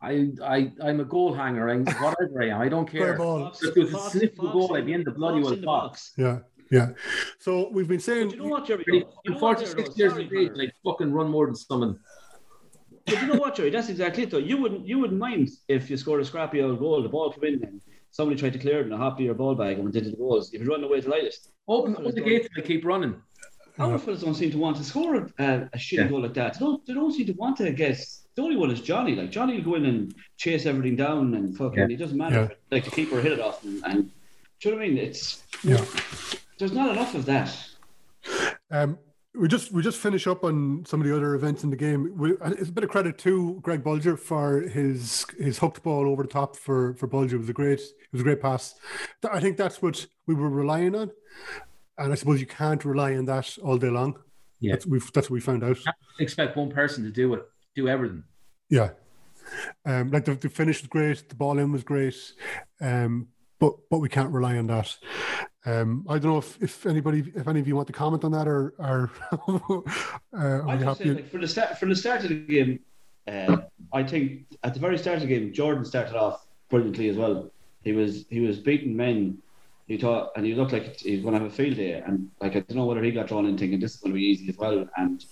[0.01, 1.69] I, I, I'm a goal hanger.
[1.69, 2.61] I'm whatever I am.
[2.61, 3.01] I don't care.
[3.01, 3.53] Fair ball.
[3.61, 5.65] If it was a sniff of goal, I'd be in the bloody Fox well the
[5.65, 5.89] box.
[6.09, 6.13] box.
[6.17, 6.39] Yeah.
[6.71, 6.89] Yeah.
[7.39, 8.27] So we've been saying.
[8.29, 8.83] But you know what, Jerry?
[8.87, 9.95] Really, You I'm know what, Jerry, 46 though?
[10.03, 10.61] years Sorry, of age, Connor.
[10.63, 11.99] and I fucking run more than someone.
[13.05, 13.69] But you know what, Jerry?
[13.69, 14.37] That's exactly it, though.
[14.39, 17.43] You wouldn't, you wouldn't mind if you scored a scrappy old goal, the ball come
[17.45, 17.81] in, and
[18.13, 20.15] somebody tried to clear it in a hop your ball bag and went into the
[20.17, 20.53] goals.
[20.53, 23.15] If you run away to the lightest, Open, open the gates and I keep running.
[23.79, 25.21] our fellas don't seem to want to score a,
[25.73, 26.07] a shitty Yeah.
[26.07, 26.53] goal like that.
[26.53, 27.97] They don't, they don't seem to want to get.
[28.35, 29.15] The only one is Johnny.
[29.15, 31.79] Like Johnny will go in and chase everything down and fucking.
[31.79, 31.95] Yeah.
[31.95, 32.35] It doesn't matter.
[32.35, 32.43] Yeah.
[32.45, 34.11] if, Like the keeper hit it off, and, and
[34.59, 34.97] do you know what I mean?
[34.97, 35.83] It's Yeah.
[36.59, 37.49] there's not enough of that.
[38.71, 38.97] Um,
[39.35, 42.15] we just we just finish up on some of the other events in the game.
[42.15, 46.23] We, it's a bit of credit to Greg Bulger for his his hooked ball over
[46.23, 47.37] the top for for Bulger.
[47.37, 48.75] It was a great it was a great pass.
[49.31, 51.11] I think that's what we were relying on,
[51.97, 54.19] and I suppose you can't rely on that all day long.
[54.59, 54.73] Yeah.
[54.73, 55.77] That's, we've, that's what we found out.
[56.19, 57.43] Expect one person to do it,
[57.75, 58.23] do everything.
[58.69, 58.91] Yeah.
[59.85, 62.15] Um, like the, the finish was great, the ball in was great,
[62.79, 63.27] um,
[63.59, 64.95] but but we can't rely on that.
[65.65, 68.31] Um, I don't know if, if anybody, if any of you want to comment on
[68.33, 69.83] that, or or uh,
[70.33, 71.13] are I just say, happy?
[71.21, 72.79] like, for the start, from the start of the game,
[73.27, 73.57] uh,
[73.93, 77.49] I think at the very start of the game, Jordan started off brilliantly as well.
[77.83, 79.37] He was he was beating men.
[79.87, 82.01] He thought, and he looked like he was going to have a field day.
[82.05, 84.17] And like I don't know whether he got drawn in thinking this is going to
[84.17, 85.23] be easy as well, and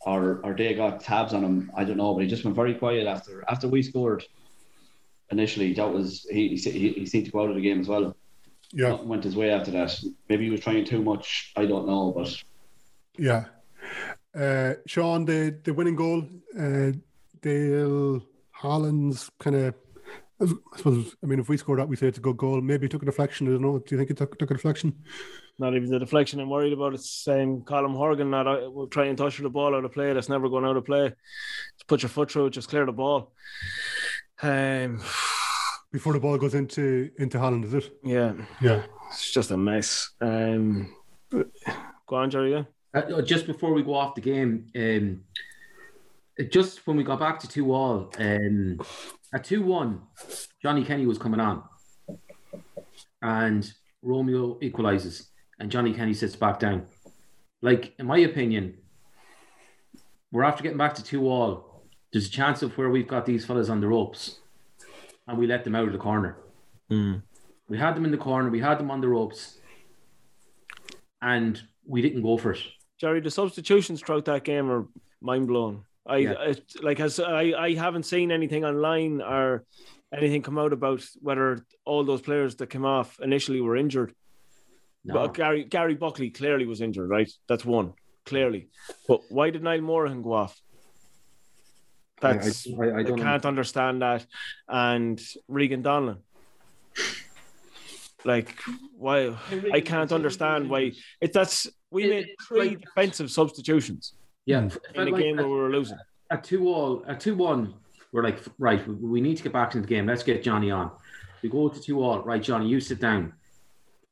[0.00, 1.70] or or they got tabs on him.
[1.76, 4.24] I don't know, but he just went very quiet after after we scored.
[5.30, 7.86] Initially, that was he he, he, he seemed to go out of the game as
[7.86, 8.16] well.
[8.72, 9.98] Yeah, Nothing went his way after that.
[10.28, 11.52] Maybe he was trying too much.
[11.56, 12.42] I don't know, but
[13.18, 13.46] yeah.
[14.34, 16.24] Uh, Sean, the the winning goal,
[16.58, 16.92] uh,
[17.40, 19.74] Dale Holland's kind of.
[20.42, 21.16] I suppose.
[21.22, 22.62] I mean, if we score that, we say it's a good goal.
[22.62, 23.46] Maybe he took a deflection.
[23.46, 23.78] I don't know.
[23.78, 24.94] Do you think it took, took a deflection?
[25.58, 26.94] Not even the deflection I'm worried about.
[26.94, 30.14] It's same Colm Horgan that I will try and touch the ball out of play
[30.14, 31.12] that's never going out of play.
[31.76, 33.34] Just put your foot through just clear the ball.
[34.42, 35.02] Um,
[35.92, 37.92] Before the ball goes into into Holland, is it?
[38.04, 38.84] yeah, Yeah.
[39.08, 40.10] it's just a mess.
[40.20, 40.94] Um,
[41.32, 42.52] go on, Jerry.
[42.52, 42.64] Yeah.
[42.94, 45.22] Uh, just before we go off the game, um,
[46.50, 48.80] just when we got back to two all, um,
[49.32, 50.02] at two one,
[50.62, 51.62] Johnny Kenny was coming on,
[53.22, 53.72] and
[54.02, 56.86] Romeo equalizes, and Johnny Kenny sits back down.
[57.62, 58.78] Like in my opinion,
[60.32, 61.84] we're after getting back to two all.
[62.12, 64.39] There's a chance of where we've got these fellas on the ropes,
[65.30, 66.36] and we let them out of the corner.
[66.88, 67.14] Hmm.
[67.68, 68.50] We had them in the corner.
[68.50, 69.58] We had them on the ropes,
[71.22, 72.60] and we didn't go for it.
[72.98, 74.88] Jerry, the substitutions throughout that game are
[75.22, 75.84] mind blowing.
[76.06, 76.34] I, Yeah.
[76.38, 79.64] I like as I, I haven't seen anything online or
[80.12, 84.12] anything come out about whether all those players that came off initially were injured.
[85.04, 85.14] No.
[85.14, 87.30] But Gary Gary Buckley clearly was injured, right?
[87.48, 87.94] That's one
[88.26, 88.68] clearly.
[89.06, 90.60] But why did Niall Morahan go off?
[92.22, 94.26] I- That's I- I- I I, don't can't understand that.
[94.68, 96.18] And Regan Donelon.
[98.24, 98.54] Like
[98.98, 99.34] why?
[99.72, 100.92] I can't understand why.
[101.22, 104.12] It that's we made three like- defensive substitutions
[104.44, 105.00] Yeah, hmm.
[105.00, 105.98] in a game where we were losing.
[106.30, 107.72] at two all at two one,
[108.12, 110.06] we're like, right, we, we need to get back into the game.
[110.06, 110.90] Let's get Johnny on.
[111.42, 113.32] We go to two all, right, Johnny, you sit down.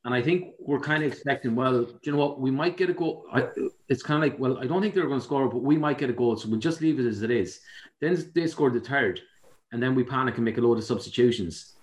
[0.05, 2.39] And I think we're kind of expecting, well, you know what?
[2.39, 3.25] We might get a goal.
[3.33, 3.47] I,
[3.89, 5.97] it's kind of like, well, I don't think they're going to score, but we might
[5.97, 7.59] get a goal, so we'll just leave it as it is.
[7.99, 9.19] Then they scored the third,
[9.73, 11.75] and then we panic and make a load of substitutions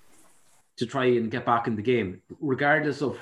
[0.77, 3.19] to try and get back in the game, regardless of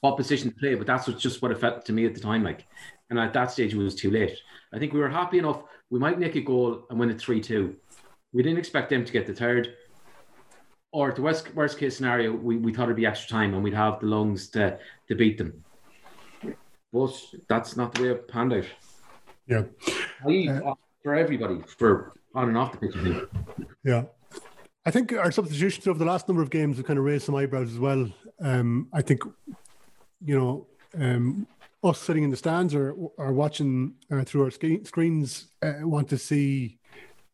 [0.00, 0.74] what position to play.
[0.74, 2.66] But that's what, just what it felt to me at the time, like.
[3.10, 4.38] And at that stage, it was too late.
[4.72, 5.62] I think we were happy enough.
[5.90, 7.76] We might make a goal and win it 3 2.
[8.32, 9.74] We didn't expect them to get the third.
[10.94, 13.74] Or the worst, worst case scenario, we, we thought it'd be extra time and we'd
[13.74, 14.78] have the lungs to,
[15.08, 15.64] to beat them.
[16.92, 18.64] But that's not the way it panned out.
[19.48, 19.64] Yeah.
[20.24, 23.28] I, uh, for everybody, for on and off the pitch, I think.
[23.82, 24.04] Yeah.
[24.86, 27.34] I think our substitutions over the last number of games have kind of raised some
[27.34, 28.08] eyebrows as well.
[28.40, 29.22] Um, I think,
[30.24, 31.48] you know, um,
[31.82, 36.18] us sitting in the stands or, or watching uh, through our screens uh, want to
[36.18, 36.78] see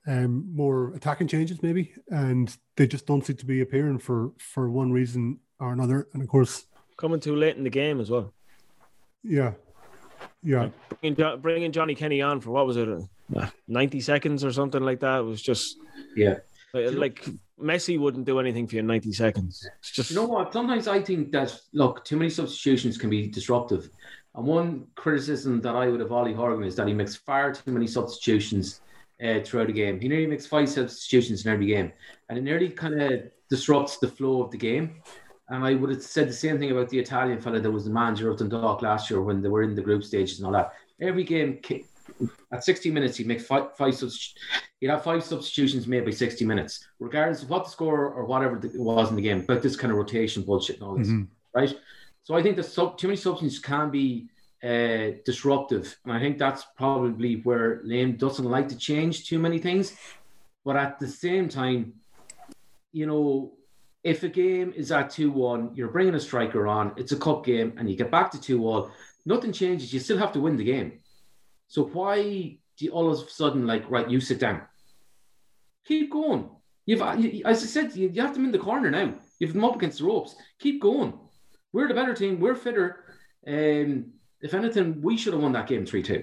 [0.06, 4.70] um, more attacking changes, maybe, and they just don't seem to be appearing for for
[4.70, 6.08] one reason or another.
[6.14, 6.64] And of course,
[6.96, 8.32] Coming too late in the game as well.
[9.22, 9.52] yeah,
[10.42, 10.68] yeah,
[11.00, 15.00] Bringing, bringing Johnny Kenny on for what was it, uh, 90 seconds or something like
[15.00, 15.76] that was just
[16.16, 16.38] Yeah.
[16.74, 19.66] like, like Messi wouldn't do anything for you in 90 seconds.
[19.78, 20.52] It's just You know what?
[20.52, 23.90] Sometimes I think that look, too many substitutions can be disruptive.
[24.34, 27.72] And one criticism that I would have Ollie Horgan is that he makes far too
[27.72, 28.80] many substitutions
[29.24, 30.00] uh, throughout the game.
[30.00, 31.92] He nearly makes five substitutions in every game,
[32.28, 35.02] and it nearly kind of disrupts the flow of the game.
[35.48, 37.90] And I would have said the same thing about the Italian fella that was the
[37.90, 40.72] manager of Dundalk last year when they were in the group stages and all that.
[41.00, 41.61] Every game,
[42.52, 43.98] at 60 minutes, he'd make five, five
[44.78, 48.56] he'd have five substitutions made by 60 minutes, regardless of what the score or whatever
[48.64, 49.44] it was in the game.
[49.46, 51.09] But this kind of rotation bullshit and all this,
[51.54, 51.74] right?
[52.22, 54.28] So I think that sub, too many substitutions can be
[54.62, 59.59] uh, disruptive, and I think that's probably where Lane doesn't like to change too many
[59.59, 59.96] things.
[60.64, 61.94] But at the same time,
[62.92, 63.53] you know,
[64.03, 67.44] if a game is at 2 1, you're bringing a striker on, it's a cup
[67.44, 68.90] game, and you get back to 2 1,
[69.27, 69.92] nothing changes.
[69.92, 71.01] You still have to win the game.
[71.68, 72.23] So why
[72.77, 74.62] do you all of a sudden, like, right, you sit down?
[75.87, 76.51] Keep going.
[76.87, 79.14] You've, as I said, you, you have them in the corner now.
[79.38, 80.35] You've them up against the ropes.
[80.59, 81.18] Keep going.
[81.73, 82.40] We're the better team.
[82.40, 83.05] We're fitter.
[83.46, 86.22] Um, if anything, we should have won that game 3 2.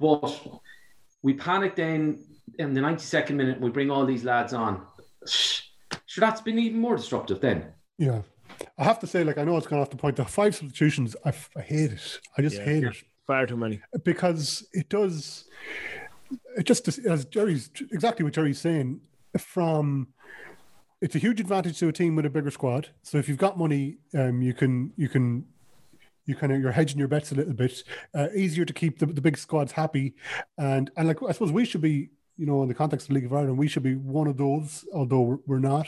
[0.00, 0.40] But
[1.22, 2.18] we panicked then
[2.58, 3.60] in the 92nd minute.
[3.60, 4.82] We bring all these lads on.
[5.26, 7.66] Sure, that's been even more disruptive then.
[7.98, 8.22] yeah.
[8.78, 10.16] I have to say, like, I know it's gone off the point.
[10.16, 12.20] The five substitutions, I, f- I hate it.
[12.38, 12.64] I just Yeah.
[12.64, 12.96] hate it.
[13.26, 13.80] far too many.
[14.04, 15.44] because it does
[16.56, 19.00] it just as Jerry's exactly what Jerry's saying
[19.38, 20.08] from
[21.00, 23.56] it's a huge advantage to a team with a bigger squad so if you've got
[23.58, 25.44] money um you can you can
[26.26, 27.82] you kind of you're hedging your bets a little bit
[28.14, 30.14] uh, easier to keep the, the big squads happy
[30.58, 33.26] and and like I suppose we should be you know in the context of League
[33.26, 35.86] of Ireland we should be one of those although we're, we're not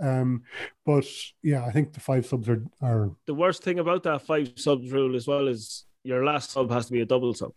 [0.00, 0.42] um
[0.86, 1.04] but
[1.42, 4.90] yeah I think the five subs are are The worst thing about that five subs
[4.92, 7.52] rule as well is your last sub has to be a double sub.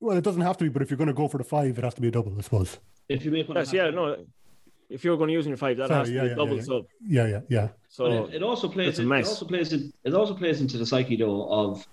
[0.00, 1.78] well it doesn't have to be but if you're going to go for the five
[1.78, 4.16] it has to be a double I suppose If you make one, Yes, yeah, no.
[4.94, 6.32] If you're going to use in your five, that Sorry, has to yeah, be yeah,
[6.32, 6.84] a double yeah, sub.
[7.16, 8.88] yeah yeah yeah So it, it also plays.
[8.90, 9.26] it's a mess.
[9.26, 9.72] It also plays.
[9.72, 11.86] In, it also plays into the psyche though of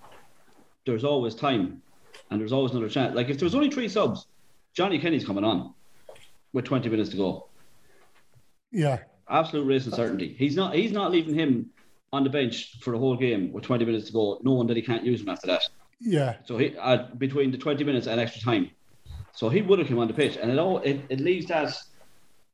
[0.86, 1.82] there's always time,
[2.30, 3.16] and there's always another chance.
[3.16, 4.28] Like if there was only three subs,
[4.74, 5.74] Johnny Kenny's coming on
[6.54, 7.50] with 20 minutes to go.
[8.72, 10.36] yeah Absolute race and certainty.
[10.38, 10.76] He's not.
[10.76, 11.70] He's not leaving him
[12.14, 14.84] on the bench for the whole game with 20 minutes to go, knowing that he
[14.84, 15.62] can't use him after that.
[16.02, 18.70] yeah So he uh, between the 20 minutes and extra time.
[19.34, 21.74] So he would have come on the pitch, and it all it, it leaves that,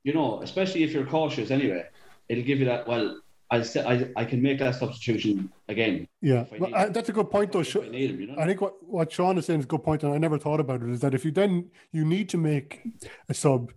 [0.07, 1.83] you know, especially if you're cautious anyway,
[2.29, 2.87] it'll give you that.
[2.87, 3.19] Well,
[3.51, 6.07] I se- I, I can make that substitution again.
[6.21, 6.93] Yeah, if I well, need uh, him.
[6.93, 7.59] that's a good point, though.
[7.59, 8.35] If I need him, you know.
[8.37, 10.61] I think what, what Sean is saying is a good point, and I never thought
[10.61, 10.89] about it.
[10.89, 12.83] Is that if you then you need to make
[13.27, 13.73] a sub,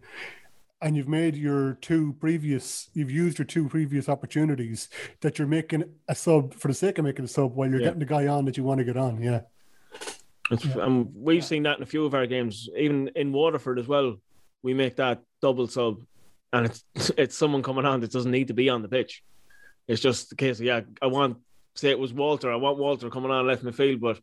[0.81, 4.89] and you've made your two previous, you've used your two previous opportunities,
[5.23, 7.87] that you're making a sub for the sake of making a sub while you're Yeah.
[7.89, 9.21] getting the guy on that you want to get on.
[9.21, 9.41] Yeah,
[10.53, 13.89] It's, um, we've seen that in a few of our games, even in Waterford as
[13.89, 14.17] well.
[14.63, 16.03] We make that double sub,
[16.53, 16.85] and it's
[17.17, 19.23] it's someone coming on that doesn't need to be on the pitch.
[19.89, 21.39] It's just the case of yeah, I want
[21.75, 24.21] say it was Walter, I want Walter coming on left midfield, but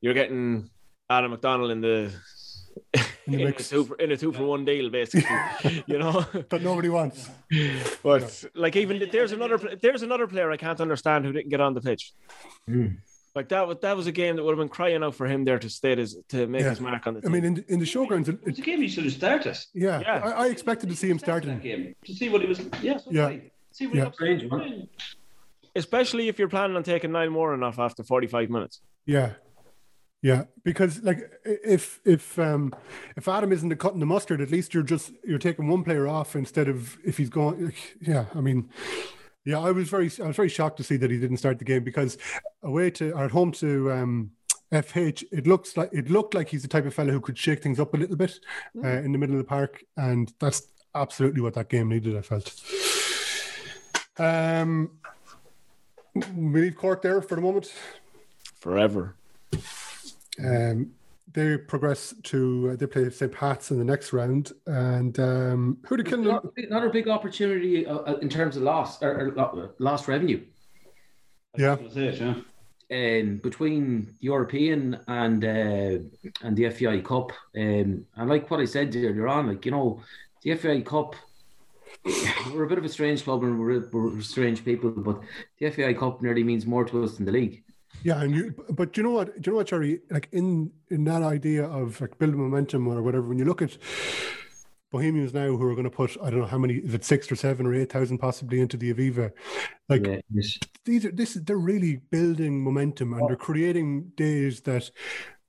[0.00, 0.70] you're getting
[1.10, 2.12] Adam McDonald in the
[3.26, 5.82] In in, a two for, in a two for one deal, basically.
[5.86, 7.30] you know, that nobody wants.
[8.02, 11.74] but like even there's another there's another player I can't understand who didn't get on
[11.74, 12.12] the pitch.
[12.66, 12.86] Hmm.
[13.34, 15.44] Like that was that was a game that would have been crying out for him
[15.44, 16.70] there to stay his to make Yeah.
[16.70, 17.30] his mark on the Team.
[17.30, 19.56] I mean, in, in the showgrounds, it, It's it, a game he should have started.
[19.72, 20.18] yeah, Yeah.
[20.24, 21.62] I, I expected to see him Started starting.
[21.76, 22.60] that game to see what he was.
[22.82, 23.28] Yeah, so Yeah.
[23.30, 24.04] did See, we Yeah.
[24.04, 24.86] have Strange one.
[25.74, 28.82] Especially if you're planning on taking nine more off after 45 minutes.
[29.06, 29.32] Yeah.
[30.20, 32.72] Yeah, because like if if um
[33.16, 36.36] if Adam isn't cutting the mustard, at least you're just you're taking one player off
[36.36, 37.64] instead of if he's going.
[37.64, 38.68] Like, yeah, I mean,
[39.44, 41.64] yeah, I was very I was very shocked to see that he didn't start the
[41.64, 42.18] game because
[42.62, 44.30] away to or at home to um
[44.72, 47.62] FH, it looks like it looked like he's the type of fellow who could shake
[47.62, 48.40] things up a little bit
[48.82, 52.16] uh, in the middle of the park, and that's absolutely what that game needed.
[52.16, 52.54] I felt.
[54.18, 54.92] Um,
[56.14, 57.72] we leave Cork there for the moment.
[58.60, 59.16] Forever.
[60.42, 60.92] Um,
[61.34, 63.32] they progress to uh, they play St.
[63.32, 66.20] Pat's in the next round, and um, who did kill?
[66.56, 70.44] Another big- opportunity uh, uh, in terms of loss or, or lost revenue.
[71.56, 73.20] Yeah, That's it, yeah.
[73.20, 75.98] um, between European and uh,
[76.42, 77.32] and the FAI Cup.
[77.56, 80.00] Um, and like what I said earlier on, like you know,
[80.42, 81.14] the FAI Cup,
[82.52, 85.20] we're a bit of a strange club and we're, we're strange people, but
[85.58, 87.62] the FAI Cup nearly means more to us than the league.
[88.02, 88.54] Yeah, and you.
[88.70, 89.40] But do you know what?
[89.40, 90.00] Do you know what, Jerry?
[90.10, 93.76] Like in in that idea of like building momentum or whatever, when you look at
[94.90, 97.30] Bohemians now, who are going to put I don't know how many is it six
[97.30, 99.30] or seven or eight thousand possibly into the Aviva,
[99.88, 100.58] like Yeah, yes.
[100.84, 104.90] these are this is they're really building momentum and they're creating days that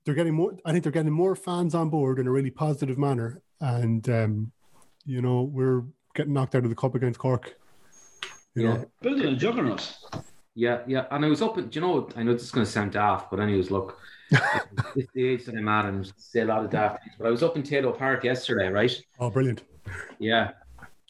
[0.04, 2.96] they're getting more I think they're getting more fans on board in a really positive
[2.98, 4.52] manner and um
[5.04, 5.82] you know we're
[6.14, 7.54] getting knocked out of the cup against Cork
[8.54, 8.74] you Yeah.
[8.74, 9.94] know Building a juggernaut.
[10.54, 11.06] Yeah, yeah.
[11.10, 12.92] And I was up, at, do you know, I know this is going to sound
[12.92, 13.98] daft, but anyways, look,
[14.30, 17.16] it's the age that I'm at, and say a lot of daft things.
[17.18, 18.92] But I was up in Taylor Park yesterday, right?
[19.18, 19.62] oh brilliant
[20.18, 20.52] Yeah.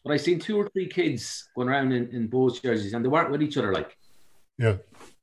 [0.02, 3.08] But I seen two or three kids going around in, in Bulls jerseys, and they
[3.08, 3.96] weren't with each other, like.
[4.58, 4.76] yeah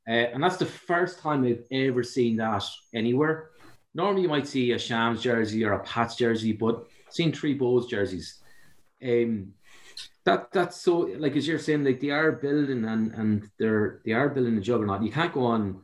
[0.08, 3.50] Uh, and that's the first time I've ever seen that anywhere.
[3.94, 7.88] Normally, you might see a Shams jersey or a Pats jersey, but seen three Bulls
[7.88, 8.40] jerseys.
[9.04, 9.54] Um,
[10.24, 14.12] that that's so like as you're saying, like they are building and and they're they
[14.12, 15.04] are building a juggernaut.
[15.04, 15.82] You can't go on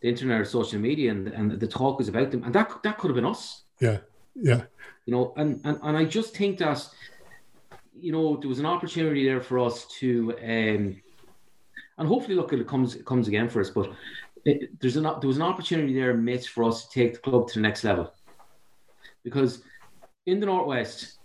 [0.00, 2.98] the internet or social media and and the talk is about them, and that that
[2.98, 3.98] could have been us yeah
[4.34, 4.62] yeah
[5.06, 6.88] you know, and, and, and I just think that,
[7.98, 11.02] you know, there was an opportunity there for us to, um,
[11.98, 13.70] and hopefully, look, it comes it comes again for us.
[13.70, 13.92] But
[14.44, 17.48] it, there's an there was an opportunity there, Mitch, for us to take the club
[17.48, 18.12] to the next level,
[19.22, 19.62] because
[20.26, 21.18] in the northwest,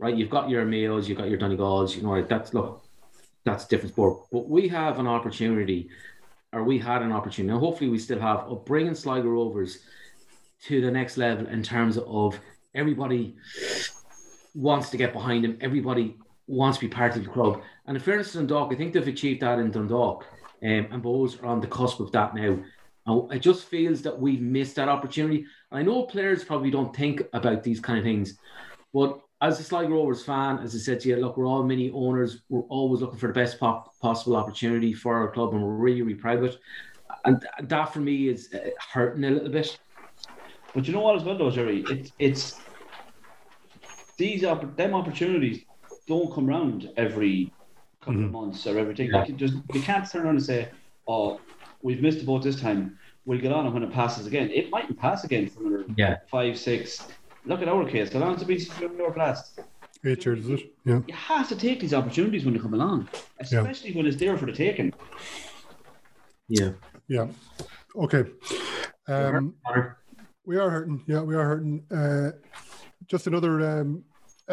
[0.00, 2.82] right, you've got your Mayos, you've got your Donegals, you know, that's look,
[3.44, 4.24] that's different sport.
[4.32, 5.90] But we have an opportunity,
[6.52, 9.80] or we had an opportunity, and hopefully we still have, of bringing Sligo Rovers
[10.64, 12.40] to the next level in terms of
[12.74, 13.36] everybody
[14.54, 15.58] wants to get behind him.
[15.60, 17.62] Everybody wants to be part of the club.
[17.86, 20.24] And in fairness to Dundalk, I think they've achieved that in Dundalk.
[20.62, 22.58] Um, and Bohs are on the cusp of that now.
[23.06, 25.46] And it just feels that we've missed that opportunity.
[25.72, 28.38] I know players probably don't think about these kind of things,
[28.92, 31.90] but as a Sligo Rovers fan, as I said to you, look, we're all mini
[31.92, 32.42] owners.
[32.48, 36.02] We're always looking for the best po- possible opportunity for our club, and we're really,
[36.02, 36.58] really proud of it.
[37.24, 39.78] And th- that for me is uh, hurting a little bit.
[40.74, 41.84] But you know what as well though, Jerry?
[41.88, 42.60] It's it's
[44.16, 45.64] these opp- them opportunities
[46.06, 47.52] don't come round every
[48.00, 49.08] couple of months or everything.
[49.10, 49.18] Yeah.
[49.20, 50.68] Like you just you can't turn around and say,
[51.08, 51.40] Oh,
[51.82, 52.98] we've missed the boat this time.
[53.24, 54.50] We'll get on it when it passes again.
[54.50, 56.16] It mightn't pass again for another Yeah.
[56.30, 57.06] five, six.
[57.46, 58.12] Look at our case.
[58.12, 59.60] How long has it been since we were last?
[60.04, 63.08] eight years is it yeah You have to take these opportunities when they come along,
[63.38, 64.94] especially when it's there for the taking.
[66.48, 66.70] Yeah.
[67.06, 67.26] yeah
[67.96, 68.24] okay
[69.08, 69.54] um
[70.44, 71.04] We are hurting.
[71.06, 71.84] Yeah, we are hurting.
[71.90, 72.30] Uh,
[73.06, 74.02] just another um,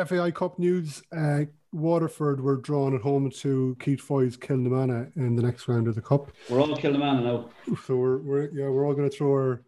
[0.06, 1.02] FAI Cup news.
[1.15, 5.95] Uh, Waterford were drawn at home to Keith Foy's Kilnamanagh in the next round of
[5.95, 6.32] the cup.
[6.50, 7.50] We're all killing man now.
[7.86, 9.63] So we're, we're yeah we're all going to throw our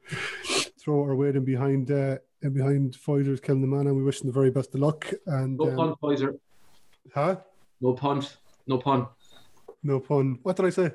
[0.79, 4.19] throw our weight in behind uh, in behind Pfizer's killing the man, and We wish
[4.19, 5.11] them the very best of luck.
[5.27, 6.37] And No um, pun, Pfizer.
[7.13, 7.37] huh?
[7.81, 8.37] No punt.
[8.67, 9.07] No pun.
[9.83, 10.39] No pun.
[10.43, 10.91] What did I say?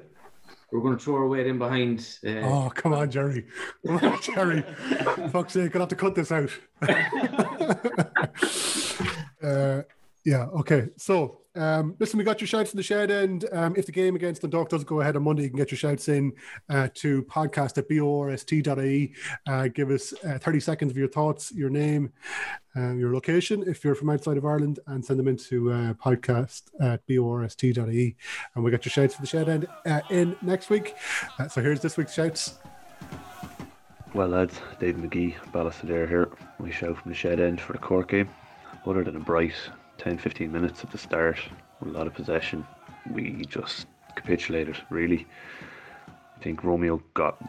[0.72, 2.06] We're going to throw our weight in behind.
[2.26, 3.46] Uh, Oh, come on, Jerry.
[3.86, 4.62] Come on, Jerry.
[5.30, 6.50] Fuck's sake, gonna have to cut this out.
[9.42, 9.82] uh,
[10.24, 10.88] yeah, okay.
[10.96, 14.16] So, um, listen, we got your shouts in the shed, and um, if the game
[14.16, 16.32] against the Dundalk doesn't go ahead on Monday, you can get your shouts in
[16.70, 19.12] uh, to podcast at borst.ie.
[19.46, 22.10] Uh, give us uh, 30 seconds of your thoughts, your name,
[22.74, 26.62] uh, your location, if you're from outside of Ireland, and send them into uh, podcast
[26.80, 28.16] at borst.ie.
[28.54, 30.96] And we'll get your shouts for the shed end uh, in next week.
[31.38, 32.58] Uh, so, here's this week's shouts.
[34.14, 36.30] Well, lads, Dave McGee, Ballysadare here.
[36.58, 38.30] We shout from the shed end for the Cork game.
[38.86, 39.54] Other than a bright
[39.98, 41.38] 10 15 minutes at the start,
[41.82, 42.66] a lot of possession,
[43.10, 45.26] we just capitulated, really.
[46.08, 47.42] I think Romeo got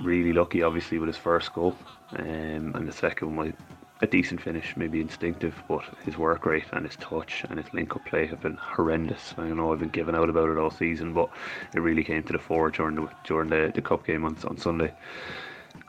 [0.00, 1.76] really lucky, obviously, with his first goal.
[2.16, 3.54] Um, and the second one,
[4.00, 7.94] a decent finish, maybe instinctive, but his work rate and his touch and his link
[7.94, 9.34] up play have been horrendous.
[9.38, 11.30] I know I've been giving out about it all season, but
[11.74, 14.56] it really came to the fore during the during the, the cup game on, on
[14.56, 14.92] Sunday.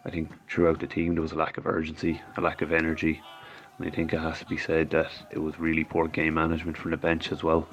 [0.05, 3.21] I think throughout the team there was a lack of urgency, a lack of energy,
[3.79, 6.91] I think it has to be said that it was really poor game management from
[6.91, 7.67] the bench as well.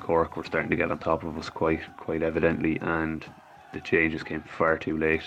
[0.00, 3.24] Cork were starting to get on top of us quite quite evidently, and
[3.72, 5.22] the changes came far too late.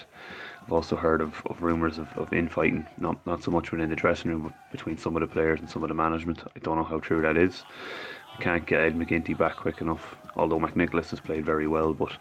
[0.63, 3.95] I've also heard of, of rumours of, of infighting, not not so much within the
[3.95, 6.43] dressing room, but between some of the players and some of the management.
[6.55, 7.63] I don't know how true that is.
[8.37, 12.11] I can't get Ed McGinty back quick enough, although McNicholas has played very well, but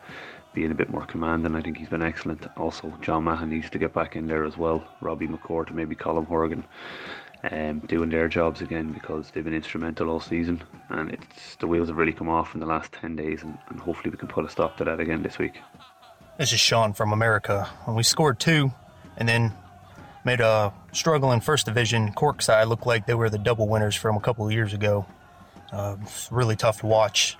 [0.54, 2.46] being a bit more commanding, I think he's been excellent.
[2.56, 4.82] Also, John Mahon needs to get back in there as well.
[5.02, 6.64] Robbie McCourt maybe Colm Horgan
[7.52, 11.88] um, doing their jobs again because they've been instrumental all season and it's the wheels
[11.88, 14.44] have really come off in the last 10 days and, and hopefully we can put
[14.44, 15.60] a stop to that again this week.
[16.38, 17.64] This is Sean from America.
[17.84, 18.72] When we scored two
[19.16, 19.52] and then
[20.24, 23.94] made a struggle in first division, Cork side looked like they were the double winners
[23.94, 25.06] from a couple of years ago.
[25.72, 27.36] Uh, it's really tough to watch.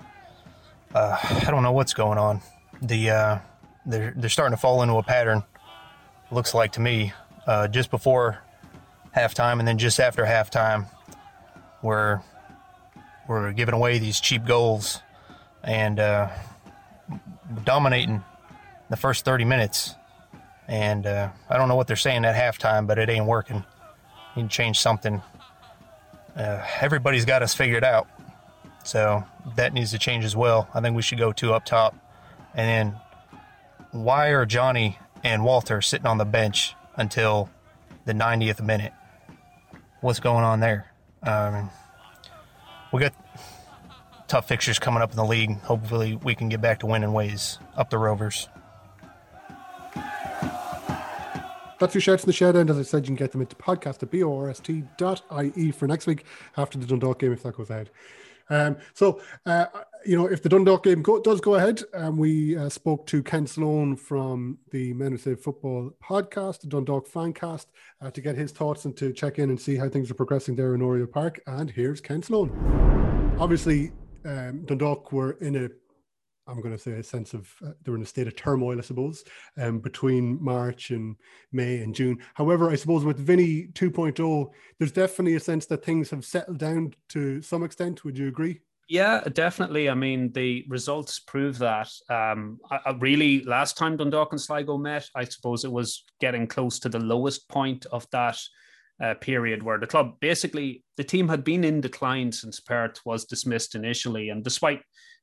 [0.95, 2.41] Uh, I don't know what's going on.
[2.81, 3.39] The uh,
[3.85, 5.43] they're they're starting to fall into a pattern.
[6.31, 7.13] Looks like to me,
[7.47, 8.39] uh, just before
[9.17, 10.87] halftime and then just after halftime,
[11.83, 12.21] we're
[13.29, 15.01] we're giving away these cheap goals
[15.65, 16.29] and uh,
[17.65, 18.23] dominating
[18.89, 19.95] the first 30 minutes.
[20.69, 23.65] And uh, I don't know what they're saying at halftime, but it ain't working.
[24.37, 25.23] Need to change something.
[26.37, 28.07] Uh, everybody's got us figured out.
[28.85, 29.25] So
[29.57, 30.69] that needs to change as well.
[30.73, 31.97] I think we should go two up top.
[32.55, 33.01] And then
[33.91, 37.51] why are Johnny and Walter sitting on the bench until
[38.05, 38.93] the 90th minute?
[40.07, 40.87] What's going on there?
[41.25, 41.69] Um,
[42.93, 43.13] we got
[44.29, 45.59] tough fixtures coming up in the league.
[45.63, 48.49] Hopefully, we can get back to winning ways up the Rovers.
[51.81, 52.71] That's your shouts in the shed end.
[52.71, 56.25] As I said, you can get them into podcast at borst.ie for next week
[56.57, 57.91] after the Dundalk game if that goes ahead.
[58.49, 59.67] Um, so, uh,
[60.07, 63.23] you know, if the Dundalk game go, does go ahead, um, we uh, spoke to
[63.23, 67.67] Ken Sloan from the Men Who Saved Football podcast, the Dundalk Fancast,
[68.01, 70.55] uh, to get his thoughts and to check in and see how things are progressing
[70.55, 71.41] there in Oriel Park.
[71.47, 72.51] And here's Ken Sloan.
[73.39, 73.91] Obviously,
[74.25, 75.69] um, Dundalk were in a
[76.49, 78.79] I'm going to say a sense of uh, they were in a state of turmoil,
[78.79, 79.25] I suppose,
[79.59, 81.17] um, between March and
[81.51, 82.19] May and June.
[82.35, 86.95] However, I suppose with Vinny 2.0, there's definitely a sense that things have settled down
[87.09, 88.05] to some extent.
[88.05, 88.61] Would you agree?
[88.89, 89.91] Yeah, definitely.
[89.91, 91.91] I mean, the results prove that.
[92.09, 96.47] Um, I, I really, last time Dundalk and Sligo met, I suppose it was getting
[96.47, 98.39] close to the lowest point of that
[99.03, 103.25] uh, period where the club basically the team had been in decline since Perth was
[103.25, 104.83] dismissed initially, and despite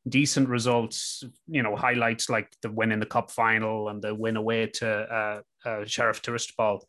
[0.09, 4.35] decent results, you know, highlights like the win in the cup final and the win
[4.35, 6.81] away to uh, uh, Sheriff Tiraspol.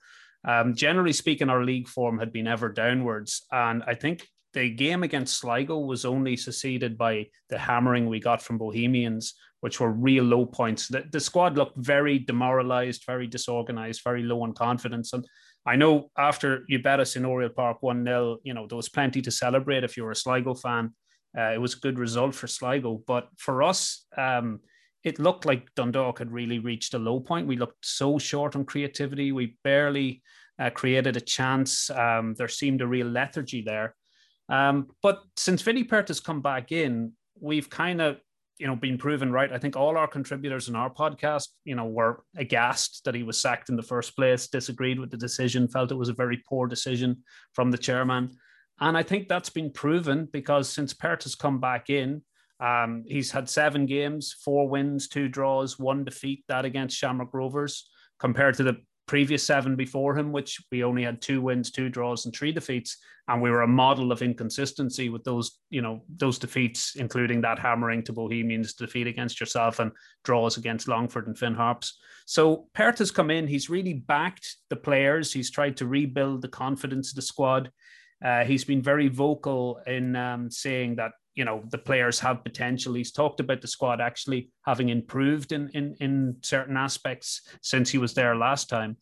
[0.47, 5.03] Um, generally speaking, our league form had been ever downwards, and I think the game
[5.03, 10.25] against Sligo was only succeeded by the hammering we got from Bohemians, which were real
[10.25, 10.89] low points.
[10.89, 15.27] The, the squad looked very demoralized, very disorganized, very low on confidence, and
[15.67, 18.89] I know after you bet us in Oriel Park 1 0, you know, there was
[18.89, 20.93] plenty to celebrate if you were a Sligo fan.
[21.37, 23.03] Uh, it was a good result for Sligo.
[23.07, 24.61] But for us, um,
[25.05, 27.47] it looked like Dundalk had really reached a low point.
[27.47, 29.33] We looked so short on creativity.
[29.33, 30.23] We barely
[30.59, 31.91] uh, created a chance.
[31.91, 33.95] Um, there seemed a real lethargy there.
[34.49, 38.19] Um, but since Vinny Perth has come back in, we've kind of
[38.59, 39.53] you know been proven right.
[39.53, 43.41] I think all our contributors in our podcast, you know, were aghast that he was
[43.41, 46.67] sacked in the first place, disagreed with the decision, felt it was a very poor
[46.67, 47.23] decision
[47.53, 48.31] from the chairman.
[48.81, 52.23] And I think that's been proven because since Perth has come back in,
[52.61, 57.89] um, he's had seven games, four wins, two draws, one defeat, that against Shamrock Rovers,
[58.19, 58.77] compared to the
[59.07, 62.99] previous seven before him, which we only had two wins, two draws, and three defeats.
[63.29, 67.59] And we were a model of inconsistency with those, you know, those defeats, including that
[67.59, 69.93] hammering to Bohemians defeat against yourself and
[70.25, 71.99] draws against Longford and Finn Harps.
[72.27, 76.49] So Perth has come in, he's really backed the players, he's tried to rebuild the
[76.49, 77.71] confidence of the squad.
[78.25, 82.95] Uh, he's been very vocal in um, saying that you know the players have potential.
[82.95, 87.99] He's talked about the squad actually having improved in in, in certain aspects since he
[87.99, 88.97] was there last time,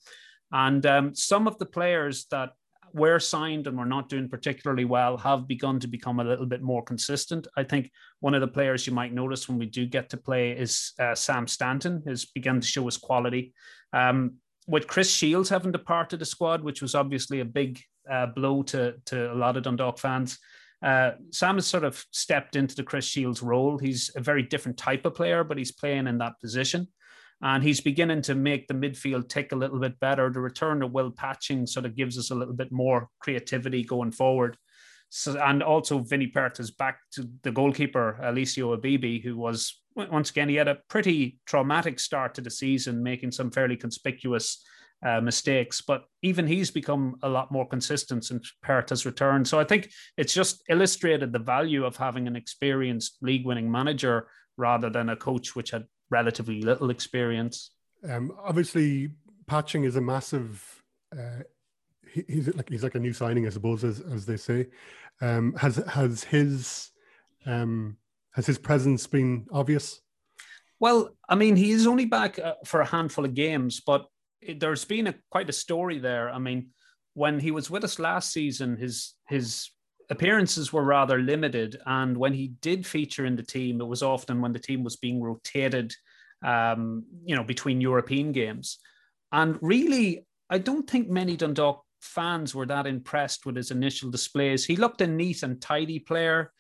[0.51, 2.51] and um, some of the players that
[2.95, 6.63] were signed and were not doing particularly well have begun to become a little bit
[6.63, 7.47] more consistent.
[7.57, 10.53] I think one of the players you might notice when we do get to play
[10.53, 13.55] is uh, Sam Stanton has begun to show his quality.
[13.93, 14.35] Um,
[14.67, 17.81] with Chris Shields having departed the squad, which was obviously a big
[18.11, 20.39] uh, blow to to a lot of Dundalk fans.
[20.83, 23.79] Uh, Sam has sort of stepped into the Chris Shields role.
[23.79, 26.89] He's a very different type of player, but he's playing in that position.
[27.41, 30.31] And he's beginning to make the midfield tick a little bit better.
[30.31, 34.13] The return of Will Patching sort of gives us a little bit more creativity going
[34.13, 34.57] forward.
[35.09, 40.31] So, and also Vinny Perth is back to the goalkeeper, Alessio Abibi, who was once
[40.31, 44.65] again, he had a pretty traumatic start to the season, making some fairly conspicuous
[45.05, 45.81] uh, mistakes.
[45.81, 49.49] But even he's become a lot more consistent since Perth has returned.
[49.49, 54.29] So I think it's just illustrated the value of having an experienced league winning manager
[54.57, 57.71] rather than a coach which had relatively little experience.
[58.09, 59.11] Um, obviously,
[59.47, 60.83] Patching is a massive.
[61.17, 61.43] Uh,
[62.11, 64.69] he, he's like he's like a new signing, I suppose, as as they say.
[65.21, 66.91] Um, has has his
[67.47, 67.97] um,
[68.33, 70.01] has his presence been obvious?
[70.81, 74.07] Well, I mean, he is only back uh, for a handful of games, but
[74.43, 76.31] it, there's been a quite a story there.
[76.31, 76.69] I mean,
[77.15, 79.71] when he was with us last season, his his
[80.11, 84.41] appearances were rather limited, and when he did feature in the team, it was often
[84.41, 85.95] when the team was being rotated,
[86.45, 88.79] um, you know, between European games.
[89.31, 94.65] And really, I don't think many Dundalk fans were that impressed with his initial displays.
[94.65, 96.53] He looked a neat and tidy player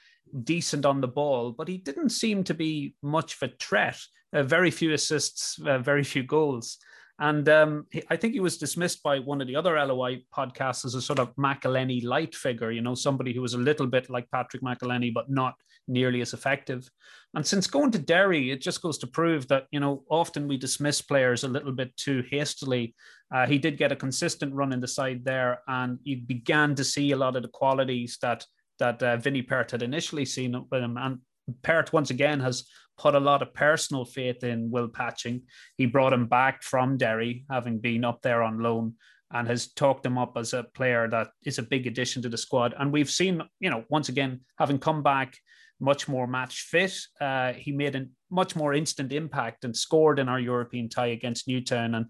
[0.44, 3.98] decent on the ball, but he didn't seem to be much of a threat.
[4.32, 6.78] Uh, very few assists, uh, very few goals.
[7.22, 10.84] And um, he, I think he was dismissed by one of the other LOI podcasts
[10.84, 14.10] as a sort of McEleney light figure, you know, somebody who was a little bit
[14.10, 15.54] like Patrick McEleney, but not
[15.86, 16.90] nearly as effective.
[17.34, 20.56] And since going to Derry, it just goes to prove that, you know, often we
[20.56, 22.92] dismiss players a little bit too hastily.
[23.32, 26.82] Uh, he did get a consistent run in the side there, and you began to
[26.82, 28.44] see a lot of the qualities that
[28.80, 30.96] that uh, Vinny Perth had initially seen with him.
[30.96, 31.20] And
[31.62, 32.64] Perth, once again, has
[32.98, 35.42] put a lot of personal faith in Will Patching.
[35.76, 38.94] He brought him back from Derry, having been up there on loan,
[39.32, 42.36] and has talked him up as a player that is a big addition to the
[42.36, 42.74] squad.
[42.78, 45.36] And we've seen, you know, once again, having come back
[45.80, 50.28] much more match fit, uh, he made a much more instant impact and scored in
[50.28, 52.06] our European tie against Newtown and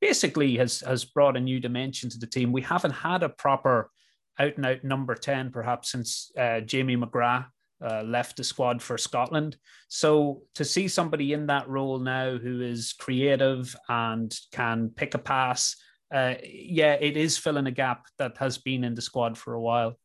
[0.00, 2.52] basically has, has brought a new dimension to the team.
[2.52, 3.90] We haven't had a proper
[4.38, 7.46] out and out number 10, perhaps since uh, Jamie McGrath
[7.84, 9.56] uh, left the squad for Scotland.
[9.88, 15.18] So to see somebody in that role now who is creative and can pick a
[15.18, 15.76] pass,
[16.14, 19.60] uh, yeah, it is filling a gap that has been in the squad for a
[19.60, 19.98] while.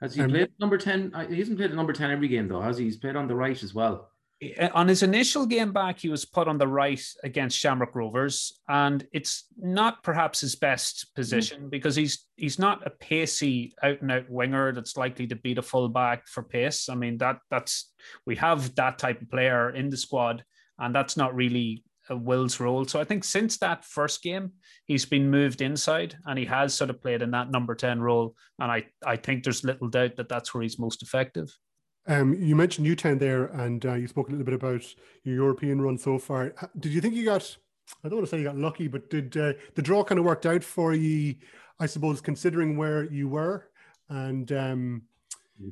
[0.00, 1.12] Has he played number 10?
[1.30, 2.84] He hasn't played number 10 every game, though, has he?
[2.84, 4.10] He's played on the right as well.
[4.74, 9.06] On his initial game back, he was put on the right against Shamrock Rovers, and
[9.14, 11.70] it's not perhaps his best position mm.
[11.70, 15.62] because he's he's not a pacey out and out winger that's likely to beat a
[15.62, 16.90] fullback for pace.
[16.90, 17.90] I mean that that's
[18.26, 20.44] we have that type of player in the squad,
[20.78, 22.84] and that's not really a Will's role.
[22.84, 24.52] So I think since that first game,
[24.84, 28.34] he's been moved inside, and he has sort of played in that number ten role,
[28.58, 31.56] and I I think there's little doubt that that's where he's most effective.
[32.08, 34.82] Um, you mentioned Newtown there, and uh, you spoke a little bit about
[35.24, 36.54] your European run so far.
[36.78, 37.56] Did you think you got?
[38.04, 40.24] I don't want to say you got lucky, but did uh, the draw kind of
[40.24, 41.36] worked out for you?
[41.78, 43.68] I suppose considering where you were,
[44.08, 45.02] and um,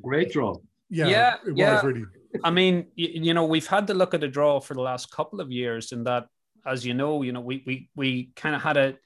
[0.03, 0.57] great draw.
[0.91, 1.75] Yeah, yeah, it yeah.
[1.75, 2.05] was really.
[2.43, 5.13] I mean, you, you know, we've had to look at the draw for the last
[5.13, 6.27] couple of years, and that,
[6.67, 8.97] as you know, you know, we we we kind of had a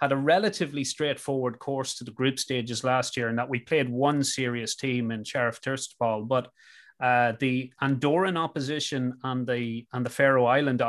[0.00, 3.88] had a relatively straightforward course to the group stages last year, and that we played
[3.88, 6.50] one serious team in Sheriff Tiraspol, but
[7.00, 10.82] uh, the Andorran opposition and the and the Faroe Island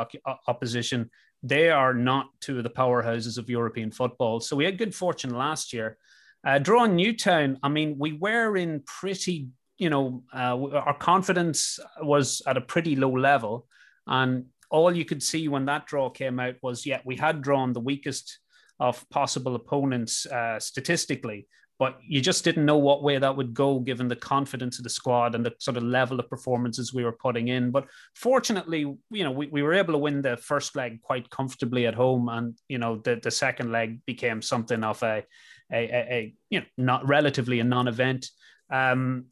[0.48, 1.10] opposition,
[1.42, 4.40] they are not two of the powerhouses of European football.
[4.40, 5.96] So we had good fortune last year.
[6.44, 9.48] Uh, drawing Newtown, I mean, we were in pretty,
[9.78, 13.66] you know, uh, our confidence was at a pretty low level,
[14.06, 17.72] and all you could see when that draw came out was, yeah, we had drawn
[17.72, 18.38] the weakest
[18.78, 21.46] of possible opponents uh, statistically
[21.80, 24.90] but you just didn't know what way that would go given the confidence of the
[24.90, 27.70] squad and the sort of level of performances we were putting in.
[27.70, 31.86] But fortunately, you know, we, we were able to win the first leg quite comfortably
[31.86, 32.28] at home.
[32.28, 35.24] And, you know, the, the second leg became something of a,
[35.72, 38.28] a, a, a you know, not relatively a non-event.
[38.68, 39.24] Um,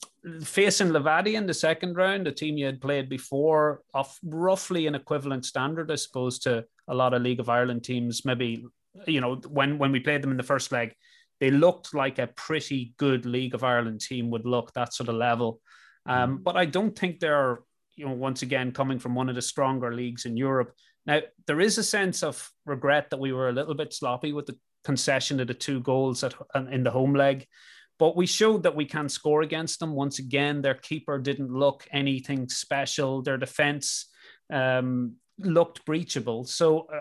[0.42, 4.94] facing Levadia in the second round, a team you had played before, of roughly an
[4.94, 8.24] equivalent standard, I suppose, to a lot of League of Ireland teams.
[8.24, 8.64] Maybe
[9.06, 10.94] you know when when we played them in the first leg,
[11.40, 15.14] they looked like a pretty good League of Ireland team would look that sort of
[15.14, 15.60] level.
[16.06, 16.42] Um, mm.
[16.42, 17.60] but I don't think they're,
[17.96, 20.72] you know, once again coming from one of the stronger leagues in Europe.
[21.06, 24.46] Now there is a sense of regret that we were a little bit sloppy with
[24.46, 26.34] the concession of the two goals at,
[26.70, 27.46] in the home leg,
[27.98, 29.94] but we showed that we can score against them.
[29.94, 33.22] Once again, their keeper didn't look anything special.
[33.22, 34.06] Their defense
[34.52, 36.46] um, looked breachable.
[36.46, 37.00] So, uh,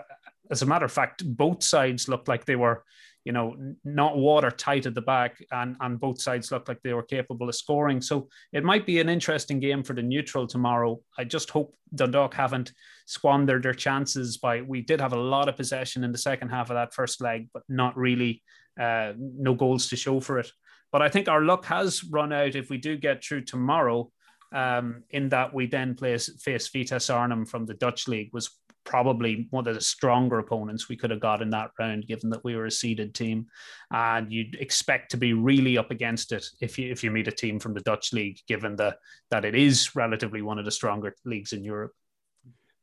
[0.50, 2.84] as a matter of fact, both sides looked like they were
[3.28, 3.54] you know,
[3.84, 7.54] not watertight at the back, and, and both sides looked like they were capable of
[7.54, 8.00] scoring.
[8.00, 10.98] So it might be an interesting game for the neutral tomorrow.
[11.18, 12.72] I just hope Dundalk haven't
[13.04, 14.62] squandered their chances by.
[14.62, 17.50] We did have a lot of possession in the second half of that first leg,
[17.52, 18.42] but not really,
[18.80, 20.50] uh, no goals to show for it.
[20.90, 24.10] But I think our luck has run out if we do get through tomorrow.
[24.54, 28.58] Um, in that we then play, face Vitesse Arnhem from the Dutch league was
[28.88, 32.42] probably one of the stronger opponents we could have got in that round, given that
[32.42, 33.46] we were a seeded team.
[33.92, 37.32] And you'd expect to be really up against it if you if you meet a
[37.32, 38.96] team from the Dutch league, given the
[39.30, 41.92] that it is relatively one of the stronger leagues in Europe.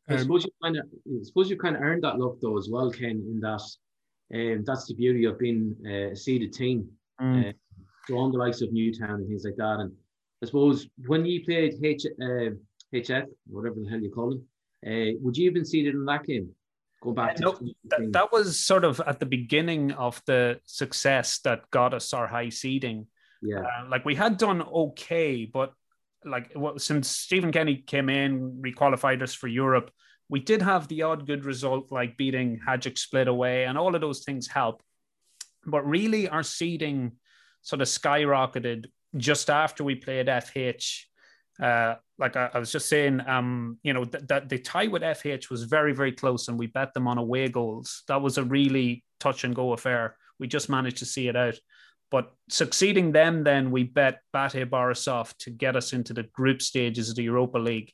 [0.08, 2.70] I suppose you kind of I suppose you kind of earned that luck though as
[2.70, 3.26] well, Ken.
[3.28, 3.64] In that,
[4.34, 6.88] um, that's the beauty of being uh, a seeded team,
[7.20, 7.50] mm.
[7.50, 7.54] uh,
[8.06, 9.80] drawing the likes of Newtown and things like that.
[9.80, 9.92] And
[10.44, 12.52] I suppose when you played H, uh,
[12.94, 14.46] HF, whatever the hell you call them,
[14.86, 16.50] uh, would you have been seated in that game?
[17.02, 21.70] Go back no, that, that, was sort of at the beginning of the success that
[21.70, 23.08] got us our high seeding.
[23.42, 25.74] Yeah, uh, like we had done okay, but
[26.24, 29.92] like well, since Stephen Kenny came in, requalified us for Europe,
[30.30, 34.02] we did have the odd good result, like beating Hajduk Split away, and all of
[34.02, 34.82] those things help.
[35.66, 37.14] But really, our seeding
[37.62, 38.86] sort of skyrocketed
[39.18, 41.04] just after we played FH
[41.62, 45.02] uh, like I, I, was just saying, um, you know, that th- the tie with
[45.02, 48.04] FH was very, very close, and we bet them on away goals.
[48.08, 50.16] That was a really touch and go affair.
[50.40, 51.56] We just managed to see it out.
[52.12, 57.10] But succeeding them, then we bet Bate Borisov to get us into the group stages
[57.10, 57.92] of the Europa League.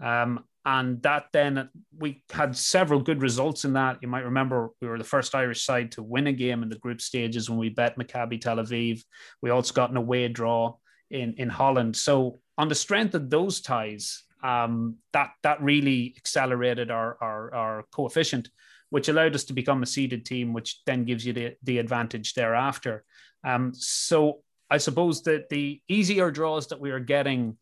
[0.00, 3.98] Um, and that then we had several good results in that.
[4.02, 6.78] You might remember we were the first Irish side to win a game in the
[6.78, 9.02] group stages when we bet Maccabi Tel Aviv.
[9.40, 10.76] We also got an away draw
[11.10, 11.96] in, in Holland.
[11.96, 17.84] So on the strength of those ties, um, that that really accelerated our, our, our
[17.92, 18.50] coefficient,
[18.90, 22.34] which allowed us to become a seeded team, which then gives you the, the advantage
[22.34, 23.04] thereafter.
[23.44, 27.56] Um, so I suppose that the easier draws that we are getting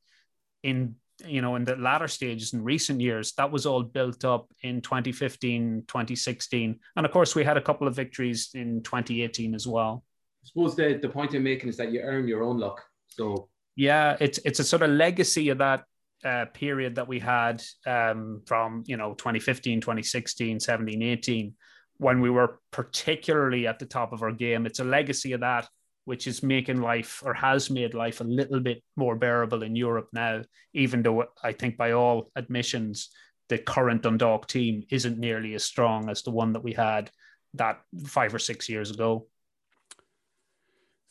[0.62, 4.52] in you know in the latter stages in recent years that was all built up
[4.62, 9.66] in 2015 2016 and of course we had a couple of victories in 2018 as
[9.66, 10.04] well.
[10.42, 12.82] I suppose the, the point i'm making is that you earn your own luck.
[13.08, 15.84] So yeah, it's it's a sort of legacy of that
[16.24, 21.54] uh, period that we had um, from you know 2015, 2016, 17, 18,
[21.98, 24.64] when we were particularly at the top of our game.
[24.64, 25.68] It's a legacy of that,
[26.06, 30.08] which is making life or has made life a little bit more bearable in Europe
[30.12, 30.42] now.
[30.72, 33.10] Even though I think by all admissions,
[33.48, 37.10] the current Dundalk team isn't nearly as strong as the one that we had
[37.54, 39.26] that five or six years ago.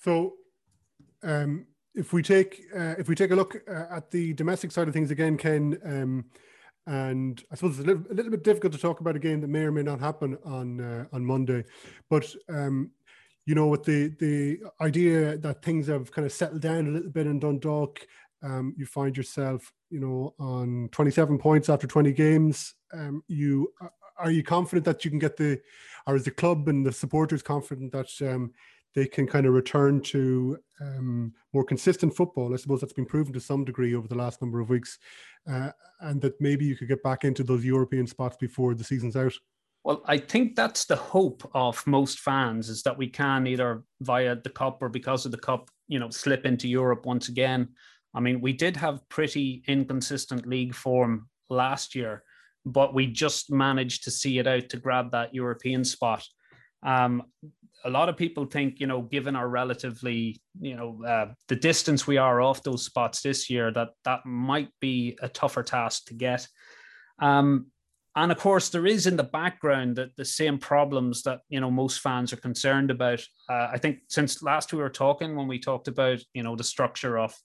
[0.03, 0.34] So,
[1.24, 1.66] um,
[1.96, 4.93] if we take uh, if we take a look uh, at the domestic side of
[4.93, 6.26] things again, Ken, um,
[6.88, 9.41] and I suppose it's a little, a little, bit difficult to talk about a game
[9.41, 11.64] that may or may not happen on uh, on Monday,
[12.10, 12.91] but um,
[13.46, 17.12] you know, with the the idea that things have kind of settled down a little
[17.12, 18.06] bit in Dundalk,
[18.43, 22.76] um, you find yourself, you know, on 27 points after 20 games.
[22.93, 23.72] Um, you
[24.18, 25.62] are you confident that you can get the,
[26.08, 28.54] or is the club and the supporters confident that um,
[28.96, 32.54] they can kind of return to um, more consistent football.
[32.54, 34.98] I suppose that's been proven to some degree over the last number of weeks,
[35.50, 39.16] uh, and that maybe you could get back into those European spots before the season's
[39.16, 39.34] out.
[39.84, 44.36] Well, I think that's the hope of most fans is that we can either via
[44.36, 47.70] the cup or because of the cup, you know, slip into Europe once again.
[48.16, 52.24] I mean, we did have pretty inconsistent league form last year,
[52.66, 56.26] but we just managed to see it out to grab that European spot.
[56.86, 57.24] Um,
[57.84, 62.08] a lot of people think, you know, given our relatively, you know, uh, the distance
[62.08, 66.14] we are off those spots this year, that that might be a tougher task to
[66.14, 66.48] get.
[67.20, 67.68] Um,
[68.16, 71.70] and of course, there is in the background that the same problems that you know
[71.70, 73.22] most fans are concerned about.
[73.50, 76.64] Uh, I think since last we were talking, when we talked about you know the
[76.64, 77.36] structure of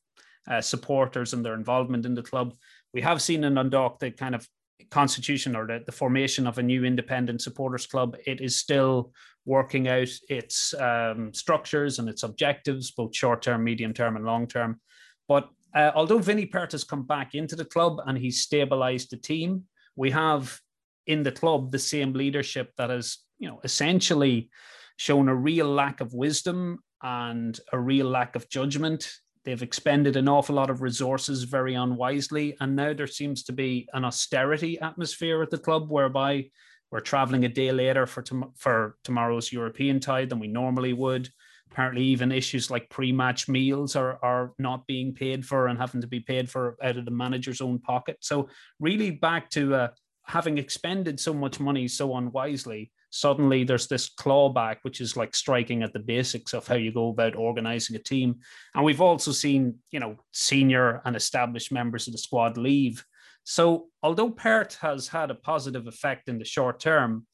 [0.48, 2.54] uh, supporters and their involvement in the club,
[2.94, 4.46] we have seen Dundalk the kind of
[4.90, 8.16] constitution or the, the formation of a new independent supporters club.
[8.26, 9.12] It is still
[9.44, 14.46] working out its um, structures and its objectives, both short term, medium term, and long
[14.46, 14.80] term.
[15.28, 19.16] But uh, although Vinny Perth has come back into the club and he's stabilized the
[19.16, 19.64] team,
[19.96, 20.58] we have
[21.06, 24.50] in the club the same leadership that has, you know, essentially
[24.96, 29.10] shown a real lack of wisdom and a real lack of judgment.
[29.44, 32.56] They've expended an awful lot of resources very unwisely.
[32.60, 36.50] And now there seems to be an austerity atmosphere at the club whereby
[36.90, 41.28] we're traveling a day later for, tom- for tomorrow's European tie than we normally would.
[41.70, 46.08] Apparently, even issues like pre-match meals are, are not being paid for and having to
[46.08, 48.16] be paid for out of the manager's own pocket.
[48.20, 48.48] So,
[48.80, 49.88] really, back to uh,
[50.24, 55.82] having expended so much money so unwisely, suddenly there's this clawback, which is like striking
[55.82, 58.36] at the basics of how you go about organizing a team.
[58.74, 63.04] And we've also seen, you know, senior and established members of the squad leave.
[63.44, 67.26] So although Perth has had a positive effect in the short term,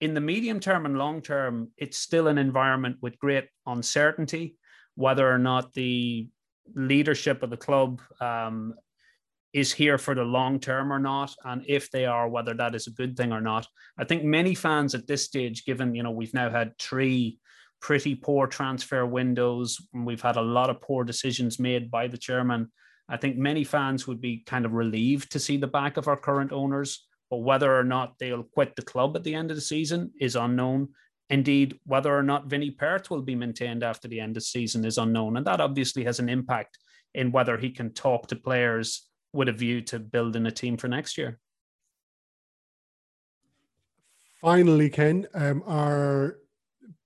[0.00, 4.56] in the medium term and long term, it's still an environment with great uncertainty,
[4.94, 6.28] whether or not the
[6.74, 8.74] leadership of the club um,
[9.56, 12.86] is here for the long term or not, and if they are, whether that is
[12.86, 13.66] a good thing or not.
[13.96, 17.38] I think many fans at this stage, given you know we've now had three
[17.80, 22.18] pretty poor transfer windows, and we've had a lot of poor decisions made by the
[22.18, 22.70] chairman.
[23.08, 26.18] I think many fans would be kind of relieved to see the back of our
[26.18, 29.62] current owners, but whether or not they'll quit the club at the end of the
[29.62, 30.88] season is unknown.
[31.30, 34.84] Indeed, whether or not Vinny Perth will be maintained after the end of the season
[34.84, 35.38] is unknown.
[35.38, 36.78] And that obviously has an impact
[37.14, 40.88] in whether he can talk to players with a view to building a team for
[40.88, 41.38] next year.
[44.40, 46.38] Finally, Ken, um, are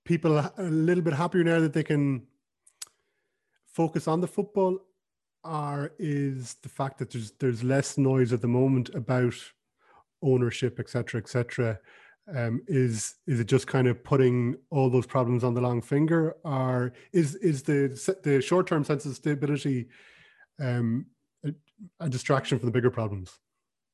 [0.05, 2.23] people a little bit happier now that they can
[3.67, 4.79] focus on the football,
[5.43, 9.33] or is the fact that there's there's less noise at the moment about
[10.21, 11.79] ownership, etc., etc.
[12.33, 16.35] Um, is is it just kind of putting all those problems on the long finger,
[16.43, 19.87] or is is the the short term sense of stability
[20.59, 21.07] um,
[21.99, 23.37] a distraction from the bigger problems?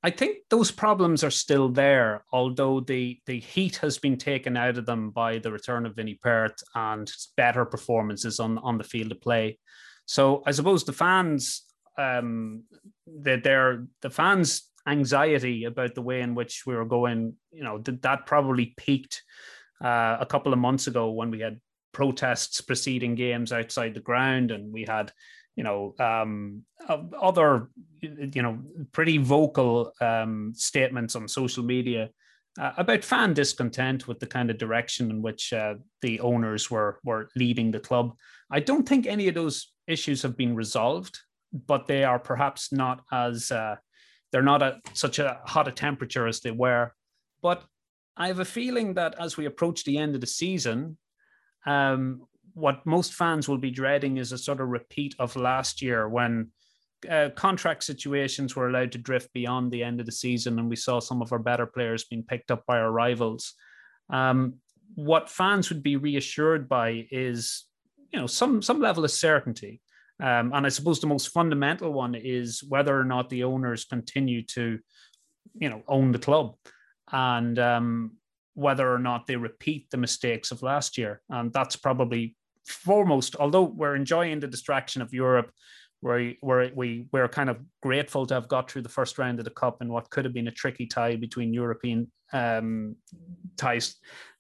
[0.04, 4.78] I think those problems are still there, although the the heat has been taken out
[4.78, 9.12] of them by the return of Vinny Perth and better performances on on the field
[9.12, 9.58] of play.
[10.06, 11.64] So I suppose the fans,
[11.98, 12.64] um,
[13.24, 17.80] that they're the fans' anxiety about the way in which we were going, you know,
[17.80, 19.24] that, that probably peaked
[19.84, 21.60] uh, a couple of months ago when we had
[21.92, 25.12] protests preceding games outside the ground, and we had
[25.58, 26.64] you know, um,
[27.20, 27.70] other,
[28.02, 28.60] you know,
[28.94, 32.10] pretty vocal um, statements on social media
[32.60, 37.00] uh, about fan discontent with the kind of direction in which uh, the owners were
[37.04, 38.16] were leading the club.
[38.52, 41.20] I don't think any of those issues have been resolved,
[41.66, 43.76] but they are perhaps not as uh,
[44.32, 46.94] they're not at such a hot a temperature as they were.
[47.42, 47.64] But
[48.16, 50.98] I have a feeling that as we approach the end of the season,
[51.66, 52.28] um,
[52.58, 56.50] what most fans will be dreading is a sort of repeat of last year when
[57.08, 60.76] uh, contract situations were allowed to drift beyond the end of the season and we
[60.76, 63.54] saw some of our better players being picked up by our rivals.
[64.10, 64.56] Um,
[64.96, 67.66] what fans would be reassured by is,
[68.12, 69.80] you know, some some level of certainty.
[70.20, 74.42] Um, and I suppose the most fundamental one is whether or not the owners continue
[74.56, 74.80] to,
[75.60, 76.56] you know, own the club.
[77.12, 78.18] And um,
[78.56, 81.22] whether or not they repeat the mistakes of last year.
[81.30, 82.36] And that's probably
[82.68, 85.52] foremost, although we're enjoying the distraction of Europe,
[86.02, 89.46] where where we we're kind of grateful to have got through the first round of
[89.46, 92.96] the cup and what could have been a tricky tie between European um,
[93.58, 93.96] ties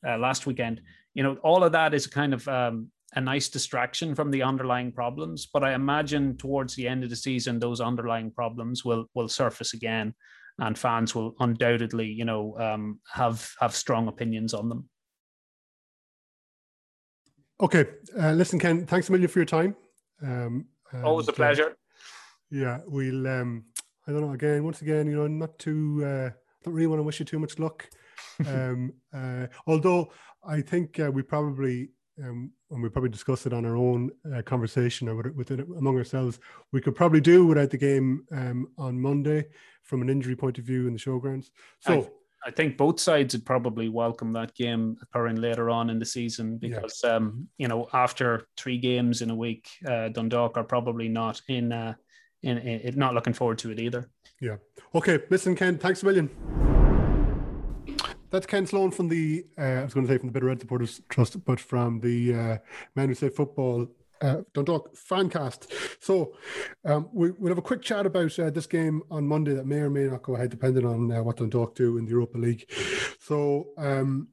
[0.07, 0.81] uh, last weekend.
[1.13, 4.91] You know, all of that is kind of um, a nice distraction from the underlying
[4.91, 5.47] problems.
[5.51, 9.73] But I imagine towards the end of the season, those underlying problems will will surface
[9.73, 10.13] again,
[10.59, 14.89] and fans will undoubtedly, you know, um, have have strong opinions on them.
[17.59, 17.85] Okay,
[18.19, 18.85] uh, listen, Ken.
[18.85, 19.75] Thanks a million for your time.
[20.21, 20.65] Um,
[21.03, 21.69] Always a uh, pleasure.
[21.69, 21.73] Uh,
[22.51, 23.27] yeah, we'll.
[23.27, 23.65] Um,
[24.07, 24.31] I don't know.
[24.31, 26.03] Again, once again, you know, not too.
[26.05, 26.29] Uh,
[26.63, 27.89] don't really want to wish you too much luck.
[28.47, 30.11] um, uh, although
[30.47, 31.89] I think uh, we probably,
[32.23, 36.39] um, and we probably discussed it on our own uh, conversation or within among ourselves,
[36.71, 39.45] we could probably do without the game um, on Monday
[39.81, 41.49] from an injury point of view in the showgrounds.
[41.79, 42.11] So.
[42.45, 46.57] I think both sides would probably welcome that game occurring later on in the season
[46.57, 47.15] because, yeah.
[47.15, 51.71] um, you know, after three games in a week, uh, Dundalk are probably not in,
[51.71, 51.95] uh,
[52.43, 54.09] in, in, not looking forward to it either.
[54.39, 54.57] Yeah.
[54.93, 55.19] Okay.
[55.29, 56.29] Listen, Ken, thanks a million.
[58.29, 60.47] That's Ken Sloan from the, uh, I was going to say from the Bit O'
[60.47, 62.57] Red Supporters Trust, but from the uh,
[62.95, 63.87] Man Who Say Football
[64.21, 65.67] uh, Dundalk fancast.
[66.01, 66.33] So
[66.85, 69.79] um, we, will have a quick chat about uh, this game on Monday that may
[69.79, 72.71] or may not go ahead, depending on uh, what Dundalk do in the Europa League.
[73.19, 74.27] So um,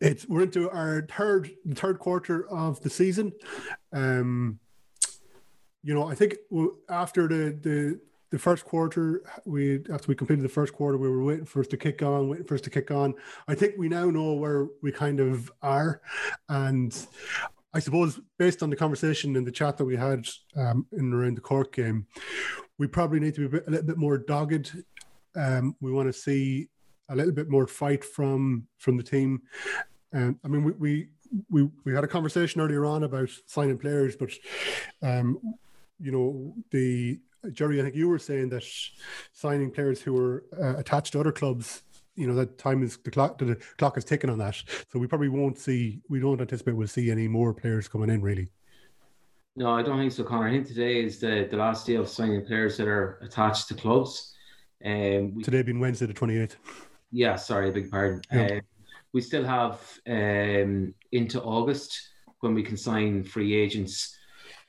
[0.00, 3.32] it's we're into our third third quarter of the season.
[3.92, 4.58] Um,
[5.82, 6.36] you know, I think
[6.88, 11.22] after the the the first quarter, we after we completed the first quarter, we were
[11.22, 13.14] waiting for us to kick on, waiting for us to kick on.
[13.48, 16.00] I think we now know where we kind of are,
[16.48, 16.96] and
[17.72, 21.36] I suppose based on the conversation in the chat that we had um, in around
[21.36, 22.06] the Cork game,
[22.78, 24.72] we probably need to be a little bit more dogged.
[25.36, 26.68] Um, we want to see
[27.08, 29.42] a little bit more fight from from the team.
[30.12, 31.08] And um, I mean, we, we
[31.48, 34.30] we we had a conversation earlier on about signing players, but
[35.02, 35.38] um,
[36.00, 37.20] you know the
[37.52, 38.64] Jerry, I think you were saying that
[39.32, 41.82] signing players who were uh, attached to other clubs
[42.16, 44.62] you know that time is the clock the clock is ticking on that.
[44.92, 46.00] So we probably won't see.
[46.08, 48.50] We don't anticipate we'll see any more players coming in really.
[49.56, 50.48] No, I don't think so, Connor.
[50.48, 53.74] I think today is the, the last day of signing players that are attached to
[53.74, 54.34] clubs.
[54.84, 56.56] Um, we, Today being Wednesday the twenty eighth.
[57.10, 58.22] yeah, sorry, big pardon.
[58.32, 58.42] Yeah.
[58.42, 58.60] Uh,
[59.12, 62.00] we still have um, into August
[62.40, 64.16] when we can sign free agents.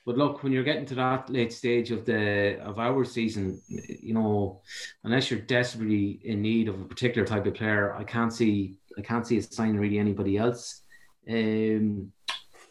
[0.05, 4.13] But look, when you're getting to that late stage of the of our season, you
[4.13, 4.61] know,
[5.03, 9.01] unless you're desperately in need of a particular type of player, I can't see I
[9.01, 10.81] can't see us signing really anybody else.
[11.29, 12.11] Um,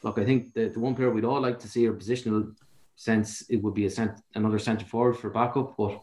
[0.03, 2.53] look, I think the, the one player we'd all like to see, or positional
[2.97, 5.76] sense, it would be a cent- another centre forward for backup.
[5.76, 6.01] But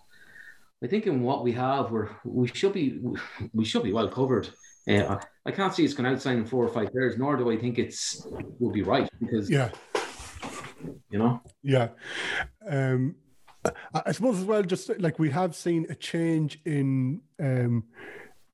[0.84, 3.02] I think in what we have, we're we should be
[3.54, 4.50] we should be well covered.
[4.88, 7.58] Uh, I can't see us going out signing four or five players, nor do I
[7.58, 8.26] think it's
[8.60, 9.70] will be right because Yeah,
[11.10, 11.42] you know.
[11.64, 11.90] yeah.
[12.68, 13.16] Um,
[13.94, 17.84] I, suppose as well, just like we have seen a change in, um,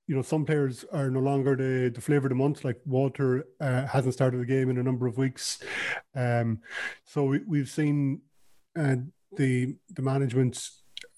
[0.08, 2.64] you know, some players are no longer the the flavor of the month.
[2.64, 5.60] Like Walter uh, hasn't started the game in a number of weeks,
[6.16, 6.60] um,
[7.06, 8.22] so we, we've seen
[8.78, 8.96] uh,
[9.36, 10.70] the the management,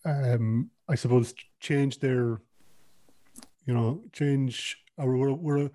[0.03, 2.41] um, I suppose, change their,
[3.66, 4.78] you know, change.
[4.97, 5.69] Or we're, we're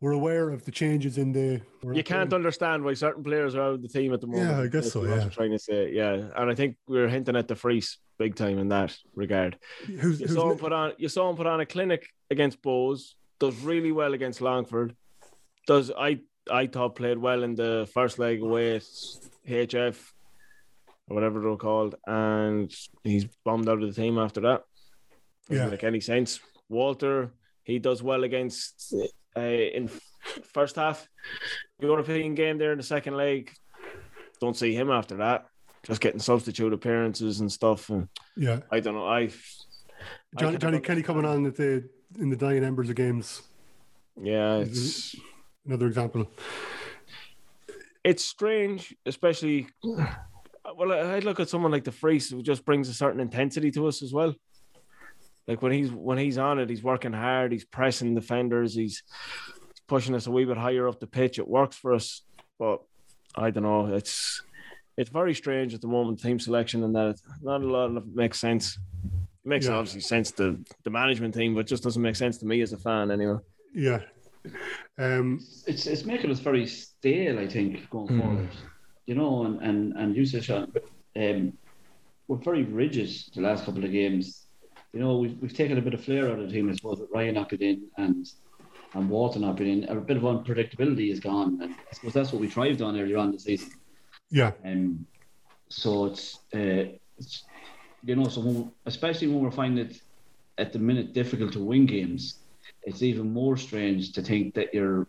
[0.00, 1.60] we're aware of the changes in the.
[1.92, 4.50] You can't understand why certain players are out of the team at the moment.
[4.50, 5.28] Yeah, I guess That's so, what I'm yeah.
[5.28, 8.68] trying to say, yeah, and I think we're hinting at De Vries big time in
[8.70, 9.58] that regard.
[9.86, 10.92] Who's, You who's saw him put on.
[10.98, 13.14] You saw him put on a clinic against Bohs.
[13.38, 14.96] Does really well against Longford.
[15.68, 16.20] Does I
[16.50, 18.82] I thought played well in the first leg away at
[19.48, 19.96] HF
[21.08, 24.62] or whatever they're called, and he's bombed out of the team after that.
[25.48, 25.70] Doesn't Yeah.
[25.70, 26.40] make any sense.
[26.68, 27.30] Walter,
[27.64, 28.94] he does well against
[29.36, 29.90] uh, in
[30.52, 31.08] first half
[31.80, 33.50] European game there in the second leg.
[34.40, 35.46] Don't see him after that.
[35.84, 38.60] Just getting substitute appearances and stuff, and yeah.
[38.70, 39.06] I don't know.
[39.06, 39.30] I I
[40.38, 41.88] Johnny, can't Johnny Kenny coming on at the
[42.18, 43.42] in the dying embers of games.
[44.20, 45.14] Yeah, it's
[45.66, 46.28] Another example.
[48.04, 49.66] it's strange, especially.
[49.82, 53.70] Well, I I look at someone like De Vries who just brings a certain intensity
[53.72, 54.34] to us as well.
[55.46, 57.52] Like when he's when he's on it, he's working hard.
[57.52, 58.74] He's pressing defenders.
[58.74, 59.02] He's,
[59.46, 61.38] he's pushing us a wee bit higher up the pitch.
[61.38, 62.22] It works for us,
[62.58, 62.80] but
[63.34, 63.86] I don't know.
[63.94, 64.42] It's
[64.96, 68.14] it's very strange at the moment team selection and that not a lot of it
[68.14, 68.78] makes sense.
[69.44, 69.74] It makes Yeah.
[69.74, 72.72] obviously sense to the management team, but it just doesn't make sense to me as
[72.72, 73.38] a fan anyway.
[73.74, 74.00] Yeah.
[74.98, 78.20] Um, it's it's making us very stale, I think, going Mm.
[78.20, 78.48] forward.
[79.06, 80.72] You know, and and and you said, Sean,
[81.16, 81.52] um,
[82.28, 84.43] we're very rigid the last couple of games.
[84.94, 87.00] You know, we've we've taken a bit of flair out of the team, I suppose,
[87.00, 88.30] with Ryan not in and
[88.94, 89.88] and Walter not being in.
[89.88, 93.18] A bit of unpredictability is gone, and I suppose that's what we thrived on earlier
[93.18, 93.72] on the season.
[94.30, 94.52] yeah.
[94.64, 95.04] Um,
[95.68, 97.42] so it's, uh, it's
[98.04, 100.00] you know, so when, especially when we're finding it
[100.58, 102.38] at the minute difficult to win games,
[102.84, 105.08] it's even more strange to think that your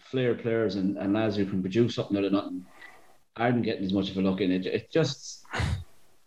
[0.00, 2.66] flair players and, and lads who can produce something out of nothing
[3.36, 4.66] aren't getting as much of a look in it.
[4.66, 5.44] It just,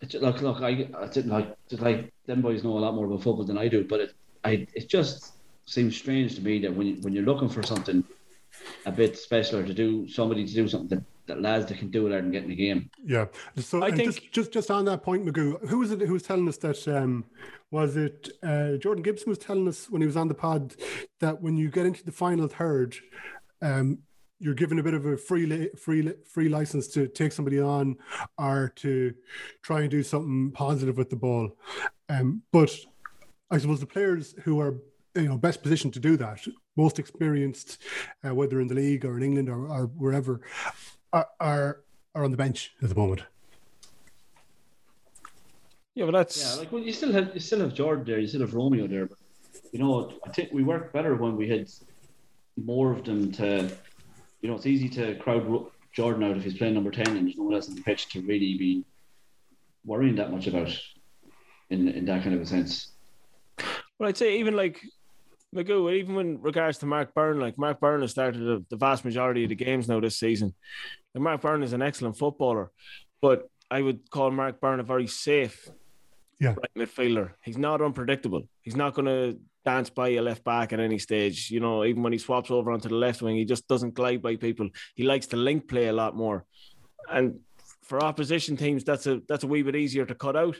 [0.03, 3.05] it just look, look, I, I didn't like, like them boys know a lot more
[3.05, 5.33] about football than I do, but it, I, it just
[5.65, 8.03] seems strange to me that when you, when you're looking for something
[8.85, 11.89] a bit special or to do somebody to do something that, that lads that can
[11.89, 12.89] do it aren't getting the game.
[13.05, 13.27] Yeah.
[13.57, 16.23] So I think- just, just just on that point, Magoo, who was it who was
[16.23, 17.23] telling us that um
[17.71, 20.75] was it uh Jordan Gibson was telling us when he was on the pod
[21.21, 22.95] that when you get into the final third,
[23.61, 23.99] um
[24.39, 27.95] you're given a bit of a free free free license to take somebody on
[28.37, 29.13] or to
[29.61, 31.55] try and do something positive with the ball.
[32.09, 32.75] Um but
[33.49, 34.75] I suppose the players who are
[35.15, 37.81] you know best positioned to do that, most experienced,
[38.25, 40.41] uh, whether in the league or in England or, or wherever,
[41.11, 41.83] are, are
[42.15, 43.23] are on the bench at the moment.
[45.95, 48.27] Yeah, but that's Yeah, like well, you still have you still have Jordan there, you
[48.27, 49.17] still have Romeo there, but
[49.71, 51.69] you know, I think we worked better when we had
[52.57, 53.69] more of them to,
[54.43, 57.37] you know, it's easy to crowd Jordan out if he's playing number ten and there's
[57.37, 58.83] no one else on the pitch to really be
[59.85, 60.69] worrying that much about
[61.69, 62.91] in in that kind of a sense.
[63.97, 64.81] Well, I'd say even like
[65.55, 69.05] Magoo, even in regards to Mark Byrne, like Mark Byrne has started the, the vast
[69.05, 70.53] majority of the games now this season.
[71.15, 72.71] And Mark Byrne is an excellent footballer,
[73.21, 75.69] but I would call Mark Byrne a very safe
[76.39, 76.55] Yeah.
[76.55, 77.33] right midfielder.
[77.43, 78.43] He's not unpredictable.
[78.61, 81.49] He's not going to dance by a left back at any stage.
[81.49, 84.21] You know, even when he swaps over onto the left wing, he just doesn't glide
[84.21, 84.69] by people.
[84.95, 86.45] He likes to link play a lot more.
[87.09, 87.39] And
[87.81, 90.57] for opposition teams, that's a that's a wee bit easier to cut out.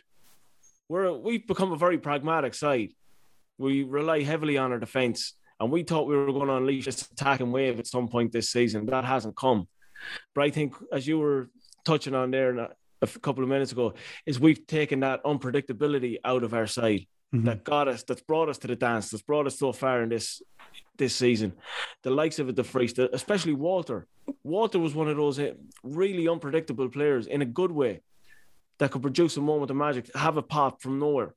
[0.90, 2.92] We're we've become a very pragmatic side.
[3.58, 7.02] We rely heavily on our defence, and we thought we were going to unleash this
[7.04, 8.88] attacking wave at some point this season.
[8.88, 9.68] That hasn't come.
[10.36, 11.50] But I think, as you were
[11.86, 12.58] touching on there
[13.02, 13.94] a couple of minutes ago,
[14.26, 17.08] is we've taken that unpredictability out of our side.
[17.34, 20.10] That got us, that's brought us to the dance, that's brought us so far in
[20.10, 20.42] this
[20.98, 21.54] this season.
[22.04, 24.06] The likes of it, De Vries, the- especially Walter.
[24.44, 28.02] Walter was one of those uh, really unpredictable players in a good way
[28.78, 31.34] that could produce a moment of magic, have a pop from nowhere,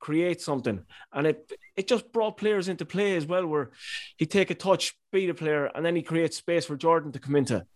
[0.00, 0.82] create something,
[1.14, 3.70] and it it just brought players into play as well, where
[4.18, 7.18] he'd take a touch, beat a player, and then he creates space for Jordan to
[7.18, 7.66] come into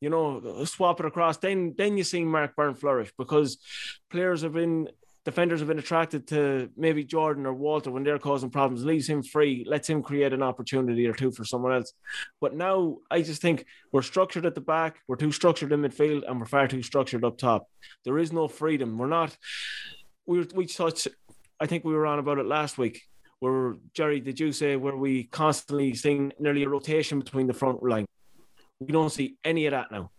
[0.00, 1.38] you know, swap it across.
[1.38, 3.58] Then then you see Mark Byrne flourish because
[4.10, 4.88] players have been
[5.24, 9.22] defenders have been attracted to maybe Jordan or Walter when they're causing problems, leaves him
[9.22, 11.92] free, lets him create an opportunity or two for someone else.
[12.40, 16.24] But now I just think we're structured at the back, we're too structured in midfield,
[16.28, 17.68] and we're far too structured up top.
[18.04, 18.98] There is no freedom.
[18.98, 19.36] We're not
[20.26, 21.08] we we touched
[21.60, 23.02] I think we were on about it last week.
[23.40, 27.82] Where Jerry, did you say where we constantly seeing nearly a rotation between the front
[27.82, 28.06] line?
[28.80, 30.10] We don't see any of that now.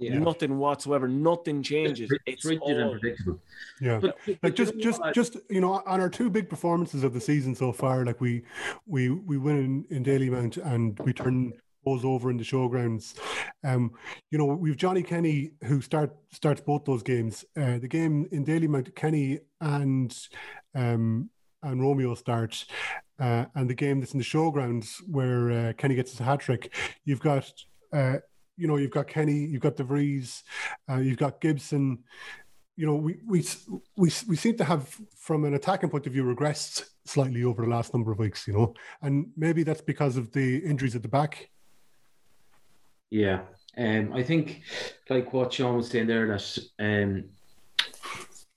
[0.00, 0.18] Yeah.
[0.18, 1.06] Nothing whatsoever.
[1.06, 2.10] Nothing changes.
[2.26, 3.40] It's, rigid all, and predictable.
[3.80, 7.20] Yeah, But- like just just just you know on our two big performances of the
[7.20, 8.42] season so far, like we
[8.86, 11.52] we we win in, in Dalymount and we turn
[11.84, 13.18] those over in the showgrounds.
[13.62, 13.92] Um,
[14.30, 17.44] you know we've Johnny Kenny who start starts both those games.
[17.56, 20.16] Uh, the game in Dalymount, Kenny and
[20.74, 21.30] um
[21.62, 22.64] and Romeo start.
[23.18, 26.74] Uh, and the game that's in the showgrounds where uh, Kenny gets his hat trick,
[27.04, 27.52] you've got
[27.92, 28.16] uh,
[28.60, 30.44] you know you've got Kenny, you've got De Vries,
[30.90, 31.98] uh, you've got Gibson,
[32.80, 33.44] you know, we, we
[33.96, 37.68] we we seem to have, from an attacking point of view, regressed slightly over the
[37.68, 38.48] last number of weeks.
[38.48, 41.50] You know, and maybe that's because of the injuries at the back.
[43.10, 43.40] Yeah.
[43.76, 44.62] Um, I think
[45.10, 47.24] like what Sean was saying there that um,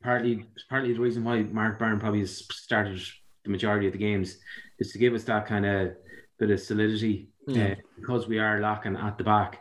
[0.01, 3.01] partly partly the reason why Mark Byrne probably has started
[3.43, 4.38] the majority of the games
[4.80, 5.95] is to give us that kind of
[6.39, 7.72] bit of solidity Yeah.
[7.72, 9.60] uh, because we are lacking at the back.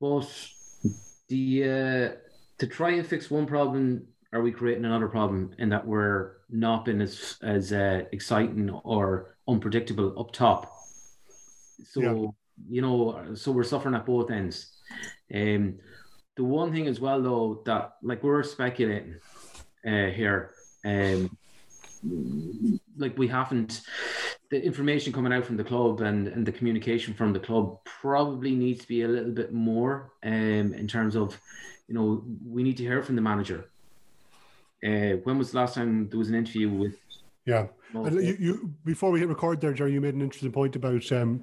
[0.00, 0.28] But
[1.28, 2.16] the uh,
[2.58, 6.84] to try and fix one problem, are we creating another problem in that we're not
[6.84, 10.72] being as as uh, exciting or unpredictable up top?
[11.84, 12.28] So Yeah.
[12.70, 14.72] you know, so we're suffering at both ends.
[15.34, 15.78] Um,
[16.36, 19.16] the one thing as well though that like we're speculating
[19.86, 20.52] uh, here,
[20.84, 21.36] um,
[22.96, 23.80] like we haven't
[24.50, 28.54] the information coming out from the club and, and the communication from the club probably
[28.54, 31.40] needs to be a little bit more um, in terms of
[31.88, 33.68] you know we need to hear from the manager.
[34.84, 36.94] Uh, when was the last time there was an interview with
[37.44, 40.76] Yeah, Well, you, you before we hit record there, Jerry, you made an interesting point
[40.76, 41.42] about um,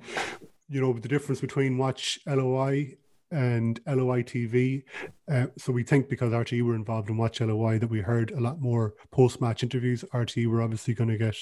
[0.70, 2.96] you know, the difference between Watch LOI
[3.34, 4.84] and LOI TV.
[5.30, 8.40] Uh, so we think because RTE were involved in Watch LOI that we heard a
[8.40, 10.06] lot more post-match interviews.
[10.14, 11.36] RTE were obviously going to get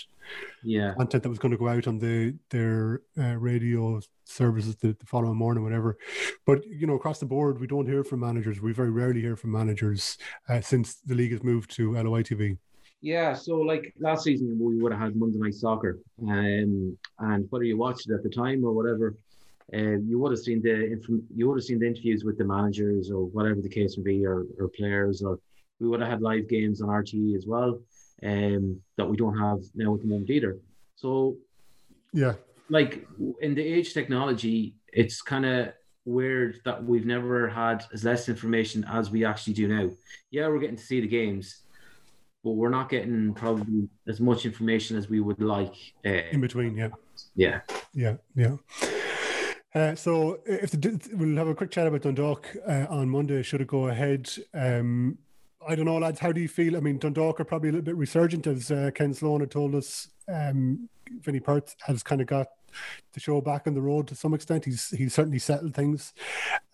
[0.64, 4.96] yeah content that was going to go out on the their uh, radio services the,
[5.00, 5.98] the following morning, whatever.
[6.46, 8.62] But you know, across the board, we don't hear from managers.
[8.62, 10.18] We very rarely hear from managers
[10.48, 12.58] uh, since the league has moved to LOI TV.
[13.02, 17.66] Yeah, so like last season we would have had Monday Night Soccer, um, and whether
[17.66, 19.16] you watched it at the time or whatever,
[19.74, 21.00] uh, you would have seen the
[21.36, 24.26] you would have seen the interviews with the managers or whatever the case may be,
[24.26, 25.40] or, or players, or
[25.80, 27.80] we would have had live games on RTE as well,
[28.24, 30.58] um, that we don't have now at the moment either.
[30.96, 31.38] So
[32.14, 32.34] Yeah,
[32.70, 33.08] like
[33.42, 35.74] in the age technology, it's kind of
[36.06, 39.90] weird that we've never had as less information as we actually do now.
[40.32, 41.62] Yeah, we're getting to see the games,
[42.44, 45.76] but we're not getting probably as much information as we would like.
[46.06, 46.90] Uh, in between, yeah.
[47.36, 47.62] yeah,
[47.94, 48.58] Yeah, yeah.
[49.74, 53.62] Uh, so if the, we'll have a quick chat about Dundalk uh, on Monday, should
[53.62, 54.30] it go ahead?
[54.54, 55.18] Um,
[55.66, 56.20] I don't know, lads.
[56.20, 56.76] How do you feel?
[56.76, 59.76] I mean, Dundalk are probably a little bit resurgent, as uh, Ken Sloan had told
[59.76, 60.10] us.
[60.28, 60.90] Um,
[61.22, 62.48] Vinny Perth has kind of got
[63.14, 64.66] the show back on the road to some extent.
[64.66, 66.14] He's he's certainly settled things.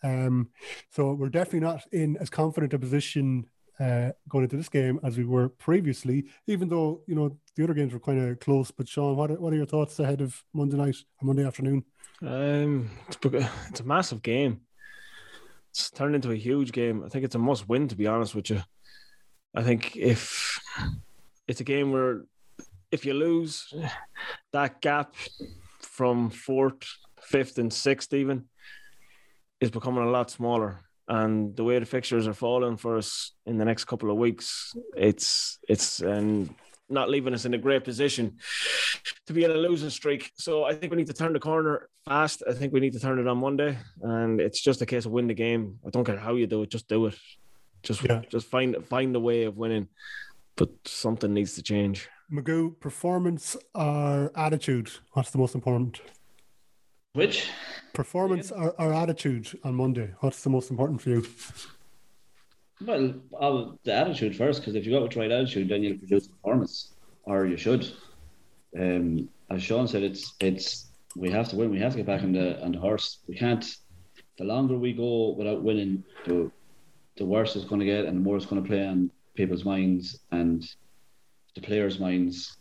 [0.04, 0.50] Um,
[0.92, 3.48] so we're definitely not in as confident a position
[3.80, 6.26] uh, going into this game as we were previously.
[6.48, 8.72] Even though you know the other games were kind of close.
[8.72, 11.84] But Sean, what are, what are your thoughts ahead of Monday night or Monday afternoon?
[12.22, 13.18] Um, it's,
[13.70, 14.62] it's a massive game.
[15.72, 17.04] It's turned into a huge game.
[17.04, 18.62] I think it's a must win, to be honest with you.
[19.56, 20.60] I think if
[21.48, 22.24] it's a game where
[22.92, 23.74] if you lose,
[24.54, 25.14] that gap
[25.82, 26.84] from fourth,
[27.22, 28.46] fifth, and sixth even
[29.60, 30.80] is becoming a lot smaller.
[31.10, 34.76] And the way the fixtures are falling for us in the next couple of weeks,
[34.96, 36.54] it's it's and
[36.90, 38.38] not leaving us in a great position
[39.26, 40.32] to be in a losing streak.
[40.38, 42.44] So I think we need to turn the corner fast.
[42.50, 45.12] I think we need to turn it on Monday, and it's just a case of
[45.12, 45.80] win the game.
[45.86, 47.16] I don't care how you do it, just do it.
[47.84, 48.22] Just Yeah.
[48.30, 49.88] just find find a way of winning.
[50.56, 52.10] But something needs to change.
[52.32, 54.90] Magoo, performance or attitude?
[55.14, 56.02] What's the most important?
[57.14, 57.50] Which?
[57.94, 60.12] Performance or, or attitude on Monday?
[60.20, 61.26] What's the most important for you?
[62.86, 65.98] Well, I'll, the attitude first, because if you got with the right attitude, then you'll
[65.98, 66.94] produce performance.
[67.28, 67.92] or you should.
[68.80, 71.72] Um, as Sean said, it's it's we have to win.
[71.72, 73.20] We have to get back on the on the horse.
[73.28, 73.66] We can't.
[74.38, 76.52] The longer we go without winning, the
[77.18, 79.66] the worse it's going to get, and the more it's going to play on people's
[79.66, 80.64] minds and
[81.56, 82.58] the players' minds.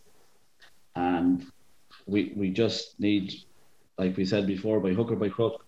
[0.95, 1.47] And
[2.07, 3.35] we we just need,
[3.99, 5.65] like we said before, by hook or by crook,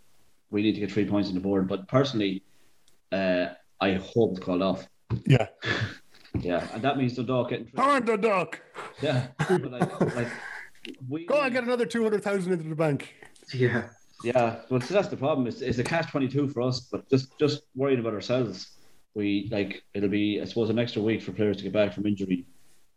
[0.51, 1.68] we need to get three points on the board.
[1.68, 2.43] But personally,
[3.12, 3.47] uh,
[3.81, 4.87] I hope it's called off.
[5.26, 5.49] Yeah.
[6.41, 7.66] Yeah, and that means Dundalk getting.
[7.68, 8.59] Pound the dog.
[9.03, 10.29] Yeah, but like, like
[11.09, 13.14] we Go and get another 200,000 into the bank.
[13.53, 13.89] Yeah.
[14.22, 15.47] Yeah, well, so that's the problem.
[15.49, 18.72] It's, it's a cash twenty two for us, but just just worrying about ourselves.
[19.14, 22.07] We like it'll be, I suppose, an extra week for players to get back from
[22.07, 22.45] injury,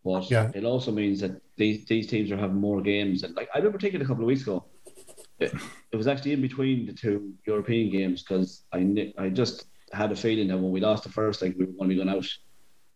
[0.03, 0.51] but Yeah.
[0.53, 3.23] it also means that these these teams are having more games.
[3.23, 4.65] And like I remember taking a couple of weeks ago,
[5.41, 5.53] it,
[5.91, 10.15] it was actually in between the two European games because I I just had a
[10.15, 12.27] feeling that when we lost the first leg, we were going to be going out.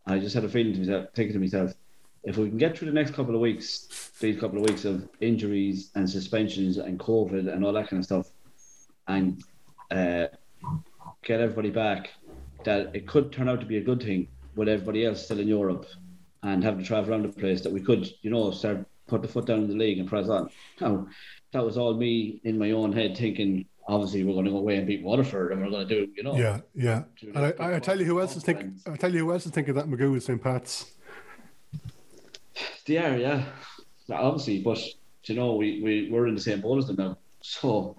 [0.06, 1.74] I just had a feeling to myself, thinking to myself,
[2.24, 5.08] if we can get through the next couple of weeks, these couple of weeks of
[5.20, 8.30] injuries and suspensions and COVID and all that kind of stuff,
[9.08, 9.43] and
[9.91, 10.28] uh,
[11.24, 12.12] get everybody back,
[12.64, 15.48] that it could turn out to be a good thing with everybody else still in
[15.48, 15.86] Europe
[16.43, 19.28] and having to travel around the place, that we could, you know, start put the
[19.28, 20.50] foot down in the league and press on.
[20.82, 21.08] Now,
[21.56, 24.76] that was all me in my own head thinking, obviously, we're going to go away
[24.76, 26.36] and beat Waterford and we're going to do, you know.
[26.36, 27.03] Yeah, yeah.
[27.34, 28.76] And I, I tell you who else is thinking.
[28.86, 30.41] I tell you who else is thinking that Magoo is St.
[30.41, 30.91] Pat's.
[32.86, 33.45] They are, yeah.
[34.08, 34.80] Yeah, Obviously, but
[35.24, 37.18] you know, we, we we're in the same boat as them now.
[37.41, 37.95] So,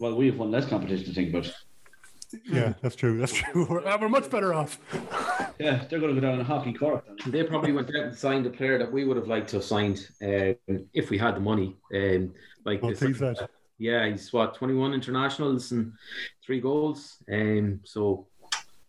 [0.00, 1.54] well, we have one less competition to think about.
[2.44, 3.18] Yeah, that's true.
[3.18, 3.66] That's true.
[3.68, 4.78] We're, we're much better off.
[5.58, 7.04] Yeah, they're going to go down in hockey court.
[7.26, 9.64] They probably went out and signed a player that we would have liked to have
[9.64, 10.54] signed uh,
[10.92, 11.76] if we had the money.
[11.94, 12.32] Um,
[12.64, 13.48] like Well, this- that.
[13.78, 15.92] yeah, he's what twenty one internationals and
[16.44, 17.16] three goals.
[17.32, 18.26] Um, so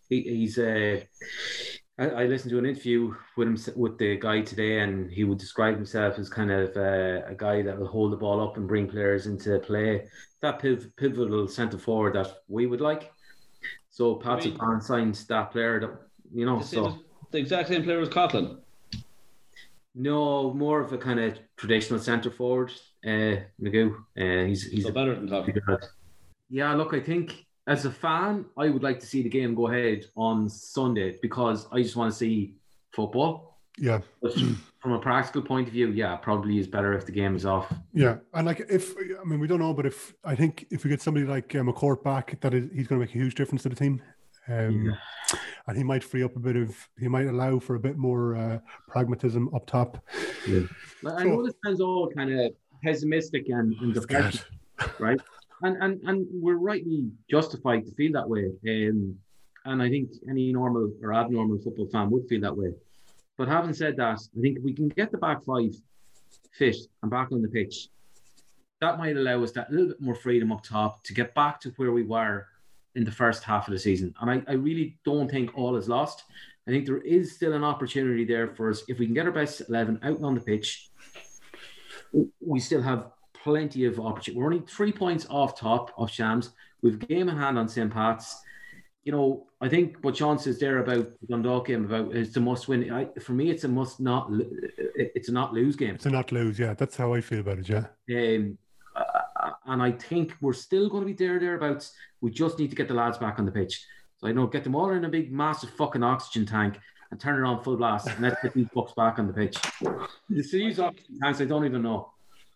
[0.09, 0.57] he, he's.
[0.57, 1.01] Uh,
[1.97, 5.37] I, I listened to an interview with him with the guy today, and he would
[5.37, 8.67] describe himself as kind of uh, a guy that will hold the ball up and
[8.67, 10.07] bring players into play.
[10.41, 13.11] That piv- pivotal centre forward that we would like.
[13.95, 15.91] So Patrick Pan signed that player that
[16.33, 16.59] you know.
[16.59, 16.93] The, So as-
[17.31, 18.57] the exact same player as Coughlin.
[19.95, 22.73] no, more of a kind of traditional centre forward.
[23.05, 23.95] Uh, Magoo.
[24.17, 25.79] Uh, he's he's So better than Coughlin.
[26.49, 29.67] Yeah, look, I think as a fan, I would like to see the game go
[29.69, 32.55] ahead on Sunday because I just want to see
[32.91, 33.54] football.
[33.77, 34.33] Yeah, But
[34.81, 37.73] from a practical point of view, yeah, probably is better if the game is off.
[37.93, 38.17] yeah.
[38.33, 41.01] And like, if I mean, we don't know, but if I think if we get
[41.01, 43.69] somebody like uh, McCourt back, that is, he's going to make a huge difference to
[43.69, 44.01] the team.
[44.47, 44.95] Um,
[45.67, 48.35] And he might free up a bit of, he might allow for a bit more
[48.35, 49.97] uh, pragmatism up top.
[51.01, 52.51] But I know this sounds all kind of
[52.83, 54.41] pessimistic and, and depressing,
[54.99, 55.19] right?
[55.63, 58.51] And, and and we're rightly justified to feel that way.
[58.69, 59.15] Um,
[59.65, 62.71] and I think any normal or abnormal football fan would feel that way.
[63.37, 65.75] But having said that, I think if we can get the back five
[66.53, 67.89] fit and back on the pitch,
[68.81, 71.73] that might allow us that little bit more freedom up top to get back to
[71.77, 72.47] where we were
[72.95, 74.13] in the first half of the season.
[74.21, 76.23] And I, I really don't think all is lost.
[76.67, 79.31] I think there is still an opportunity there for us if we can get our
[79.31, 80.89] best 11 out on the pitch
[82.39, 84.39] we still have plenty of opportunity.
[84.39, 86.51] We're only three points off top of Shams.
[86.81, 87.91] We've game in hand on St.
[87.91, 88.41] Pat's.
[89.05, 92.39] You know, I think what John says there about the Dundalk game about is the
[92.39, 92.91] must win.
[92.91, 94.29] I, for me, it's a must not.
[94.95, 95.97] It's a not lose game.
[95.99, 97.69] To not lose, yeah, that's how I feel about it.
[97.69, 98.57] Yeah, Um,
[99.67, 101.93] and I think we're still going to be there thereabouts.
[102.21, 103.85] We just need to get the lads back on the pitch.
[104.17, 106.79] So I know get them all in a big, massive fucking oxygen tank
[107.11, 109.57] and turn it on full blast, and let's get these bucks back on the pitch.
[109.81, 110.07] The
[110.51, 112.11] these oxygen tanks, I don't even know.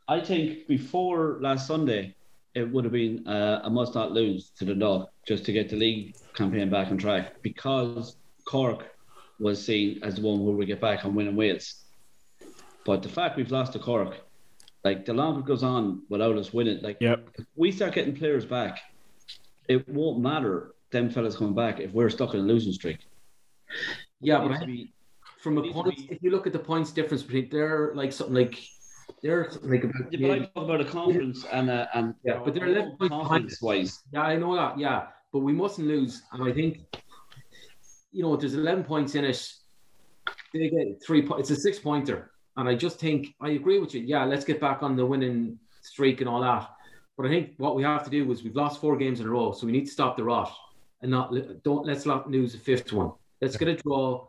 [0.08, 2.16] I think before last Sunday,
[2.60, 5.70] it would have been uh, a must not lose to the Dundalk just to get
[5.70, 8.86] the league campaign back on track because Cork
[9.40, 11.86] was seen as the one where we get back on winning Wales.
[12.86, 14.18] But the fact we've lost to Cork,
[14.84, 17.30] like the longer it goes on without us winning, like Yep.
[17.40, 18.80] if we start getting players back,
[19.70, 22.98] it won't matter them fellas coming back if we're stuck in a losing streak.
[24.20, 24.92] Yeah, but I, be-
[25.42, 28.36] from a point, be- if you look at the points difference between they're like something
[28.36, 28.58] like
[29.22, 32.54] they're like about Yeah, but I talk about a conference and uh, and yeah, but
[32.54, 34.04] they're eleven points wise.
[34.12, 34.80] Yeah, I know that.
[34.80, 36.24] Yeah, but we mustn't lose.
[36.32, 36.80] And I think,
[38.12, 39.54] you know, there's 11 points in it.
[40.54, 41.22] They get three.
[41.22, 41.50] points.
[41.50, 44.02] It's a six pointer, and I just think I agree with you.
[44.02, 46.70] Yeah, let's get back on the winning streak and all that.
[47.18, 49.30] But I think what we have to do is we've lost four games in a
[49.30, 50.56] row, so we need to stop the rot
[51.02, 51.34] and not
[51.64, 53.12] don't let's not lose the fifth one.
[53.42, 54.28] Let's get a draw,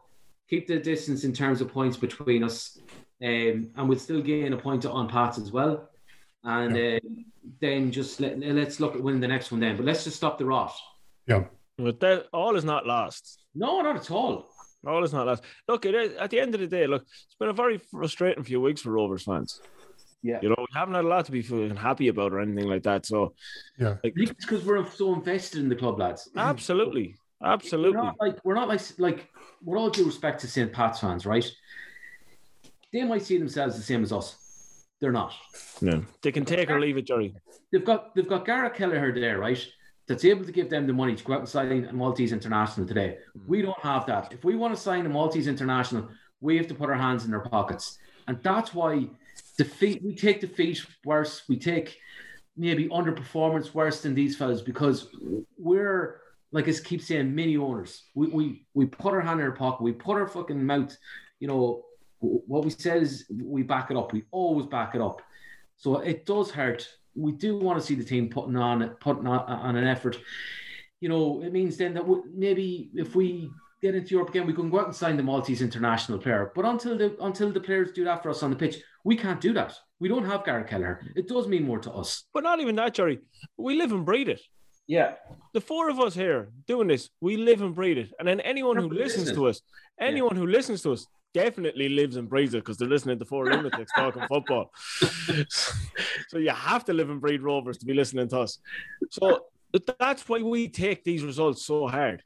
[0.49, 2.79] keep the distance in terms of points between us,
[3.23, 5.89] um, and we'll still gain a point on Pats as well.
[6.43, 7.01] And uh,
[7.61, 9.77] then just let, let's look at winning the next one then.
[9.77, 10.73] But let's just stop the rot.
[11.27, 11.45] yeah.
[11.77, 13.41] But that all is not lost.
[13.55, 14.51] No, not at all.
[14.87, 15.45] All is not lost.
[15.67, 18.45] Look, it is, at the end of the day, look, it's been a very frustrating
[18.45, 19.63] few weeks for Rovers fans.
[20.23, 20.39] Yeah.
[20.43, 22.83] You know, we haven't had a lot to be fucking happy about or anything like
[22.83, 23.07] that.
[23.07, 23.33] So,
[23.79, 26.29] yeah, like, I think it's because we're so invested in the club, lads.
[26.37, 27.97] absolutely, absolutely.
[27.97, 29.29] We're not like we're not like like
[29.65, 30.71] with all due respect to St.
[30.71, 31.51] Pat's fans, right?
[32.93, 34.37] They might see themselves the same as us.
[35.01, 35.33] They're not.
[35.81, 37.35] No, they can take or leave it, Jerry.
[37.73, 39.65] They've got they've got Garrett Kelleher there, right?
[40.07, 42.87] That's able to give them the money to go out and sign a Maltese international
[42.87, 43.19] today.
[43.37, 43.47] Mm.
[43.47, 44.33] We don't have that.
[44.33, 46.09] If we want to sign a Maltese international,
[46.41, 47.99] we have to put our hands in our pockets,
[48.29, 49.07] and that's why
[49.57, 51.45] defeat we take defeat worse.
[51.49, 51.99] We take
[52.57, 55.09] maybe underperformance worse than these fellas because
[55.57, 56.21] we're
[56.53, 58.03] like I keep saying mini owners.
[58.15, 59.83] We we we put our hand in our pocket.
[59.83, 60.95] We put our fucking mouth.
[61.39, 61.85] You know
[62.21, 64.13] what we said is we back it up.
[64.13, 65.23] We always back it up.
[65.77, 66.89] So it does hurt.
[67.15, 70.19] We do want to see the team putting on putting on, on an effort.
[71.01, 73.51] You know, it means then that we, maybe if we
[73.83, 76.53] get into Europe again, we can go out and sign the Maltese international player.
[76.55, 79.41] But until the until the players do that for us on the pitch, we can't
[79.41, 79.75] do that.
[79.99, 81.01] We don't have Garrett Kelleher.
[81.17, 82.25] It does mean more to us.
[82.33, 83.21] But not even that, Jerry.
[83.57, 84.41] We live and breathe it.
[84.87, 85.15] Yeah.
[85.55, 88.13] The four of us here doing this, we live and breathe it.
[88.19, 89.61] And then anyone who listens to us,
[90.01, 93.47] anyone who listens to us, definitely lives and breathes it because they're listening to four
[93.47, 94.73] lunatics talking football.
[96.29, 98.59] so you have to live and breathe Rovers to be listening to us.
[99.11, 99.47] So
[99.99, 102.23] that's why we take these results so hard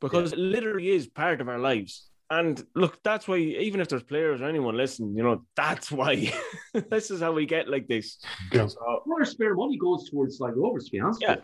[0.00, 2.06] because it literally is part of our lives.
[2.30, 6.30] And look, that's why even if there's players or anyone listening, you know, that's why
[6.90, 8.18] this is how we get like this.
[8.52, 8.66] Yeah.
[8.66, 11.22] So, our spare money goes towards like Rovers, to be honest.
[11.22, 11.36] Yeah.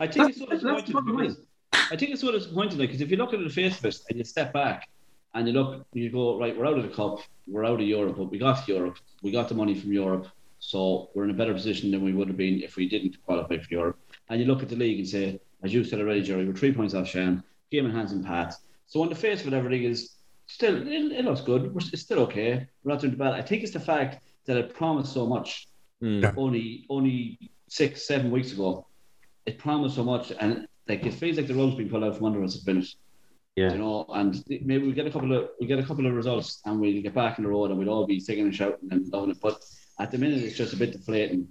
[0.00, 1.46] I think it's so That's- that's disappointing what I because
[1.92, 4.18] I think it's so disappointing because if you look at the face of it and
[4.18, 4.88] you step back
[5.34, 8.16] and you look, you go right, we're out of the cup, we're out of Europe,
[8.16, 10.28] but we got Europe, we got the money from Europe,
[10.58, 13.58] so we're in a better position than we would have been if we didn't qualify
[13.58, 13.98] for Europe.
[14.28, 16.72] And you look at the league and say, as you said already, Jerry, we're three
[16.72, 18.54] points off Shan, game in hands and Pat.
[18.86, 20.16] So on the face of it, everything is
[20.46, 21.74] still it, it looks good.
[21.74, 22.66] We're, it's still okay.
[22.82, 23.34] We're not doing too bad.
[23.34, 25.68] I think it's the fact that it promised so much
[26.00, 26.20] Hmm.
[26.22, 26.32] Yeah.
[26.36, 27.38] only only
[27.68, 28.86] six, seven weeks ago.
[29.46, 32.26] It promised so much, and like it feels like the rug's been pulled out from
[32.26, 32.88] under us at minute.
[33.56, 33.72] Yeah.
[33.72, 36.60] You know, and maybe we get a couple of we get a couple of results,
[36.64, 39.06] and we'll get back in the road, and we'll all be singing and shouting and
[39.12, 39.40] loving it.
[39.40, 39.62] But
[40.00, 41.48] at the minute, it's just a bit deflating.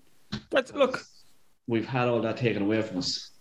[0.50, 1.06] That's look,
[1.68, 3.32] We've had all that taken away from us.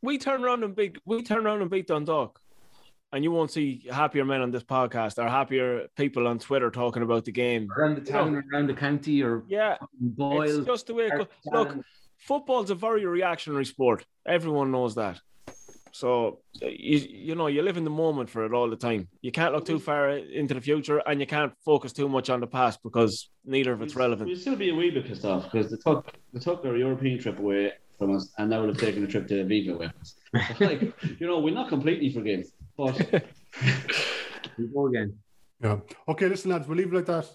[0.00, 2.40] we turn around and beat we turn around and beat Dundalk.
[3.12, 7.02] And you won't see happier men on this podcast or happier people on Twitter talking
[7.02, 7.68] about the game.
[7.74, 10.42] Around the town, or around the county, or Yeah, Boyle.
[10.42, 11.26] it's just the way it goes.
[11.46, 11.76] Look,
[12.18, 14.04] football's a very reactionary sport.
[14.26, 15.20] Everyone knows that.
[15.92, 19.08] So you you know you live in the moment for it all the time.
[19.20, 22.40] You can't look too far into the future, and you can't focus too much on
[22.40, 24.28] the past because neither of it's relevant.
[24.28, 27.18] We'll still be a wee bit pissed off because they took they took our European
[27.18, 30.14] trip away from us, and now they've taken a trip to Viva with us.
[30.60, 30.82] Like,
[31.18, 32.46] you know, we're not completely forgive,
[32.76, 32.96] but
[34.58, 35.18] we go again.
[35.60, 35.78] Yeah.
[36.06, 37.28] Okay, listen, lads, we'll leave it like that.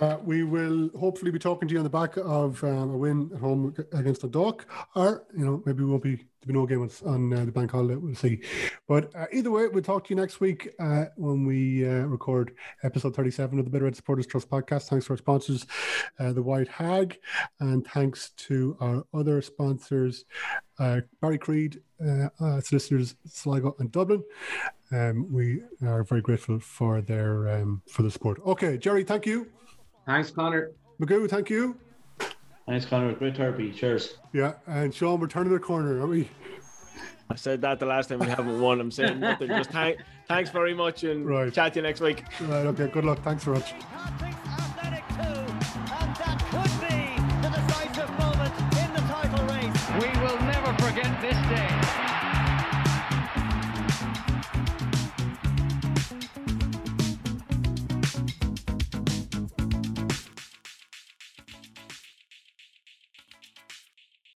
[0.00, 3.30] Uh, we will hopefully be talking to you on the back of um, a win
[3.34, 4.64] at home against the Dock,
[4.96, 7.52] or you know maybe we won't be there'll be no game on, on uh, the
[7.52, 7.96] bank holiday.
[7.96, 8.42] We'll see.
[8.88, 12.54] But uh, either way, we'll talk to you next week uh, when we uh, record
[12.82, 14.88] episode thirty-seven of the Bit O' Red Supporters Trust podcast.
[14.88, 15.66] Thanks to our sponsors,
[16.18, 17.18] uh, the White Hag,
[17.60, 20.24] and thanks to our other sponsors,
[20.78, 24.22] uh, Barry Creed, uh, uh, solicitors Sligo and Dublin.
[24.92, 28.40] Um, we are very grateful for their um, for the support.
[28.46, 29.48] Okay, Jerry, thank you.
[30.06, 30.72] Thanks, Connor.
[31.00, 31.78] Magoo, thank you.
[32.70, 33.12] Thanks, Connor.
[33.14, 33.72] Great therapy.
[33.72, 34.14] Cheers.
[34.32, 36.28] Yeah, and Sean, we're turning the corner, aren't we?
[37.28, 38.80] I said that the last time we haven't won.
[38.80, 39.48] I'm saying nothing.
[39.48, 41.52] Just thank, thanks very much, and Right.
[41.52, 42.24] chat to you next week.
[42.40, 43.22] Right, okay, good luck.
[43.22, 43.72] Thanks very much.
[43.78, 44.49] Patrick's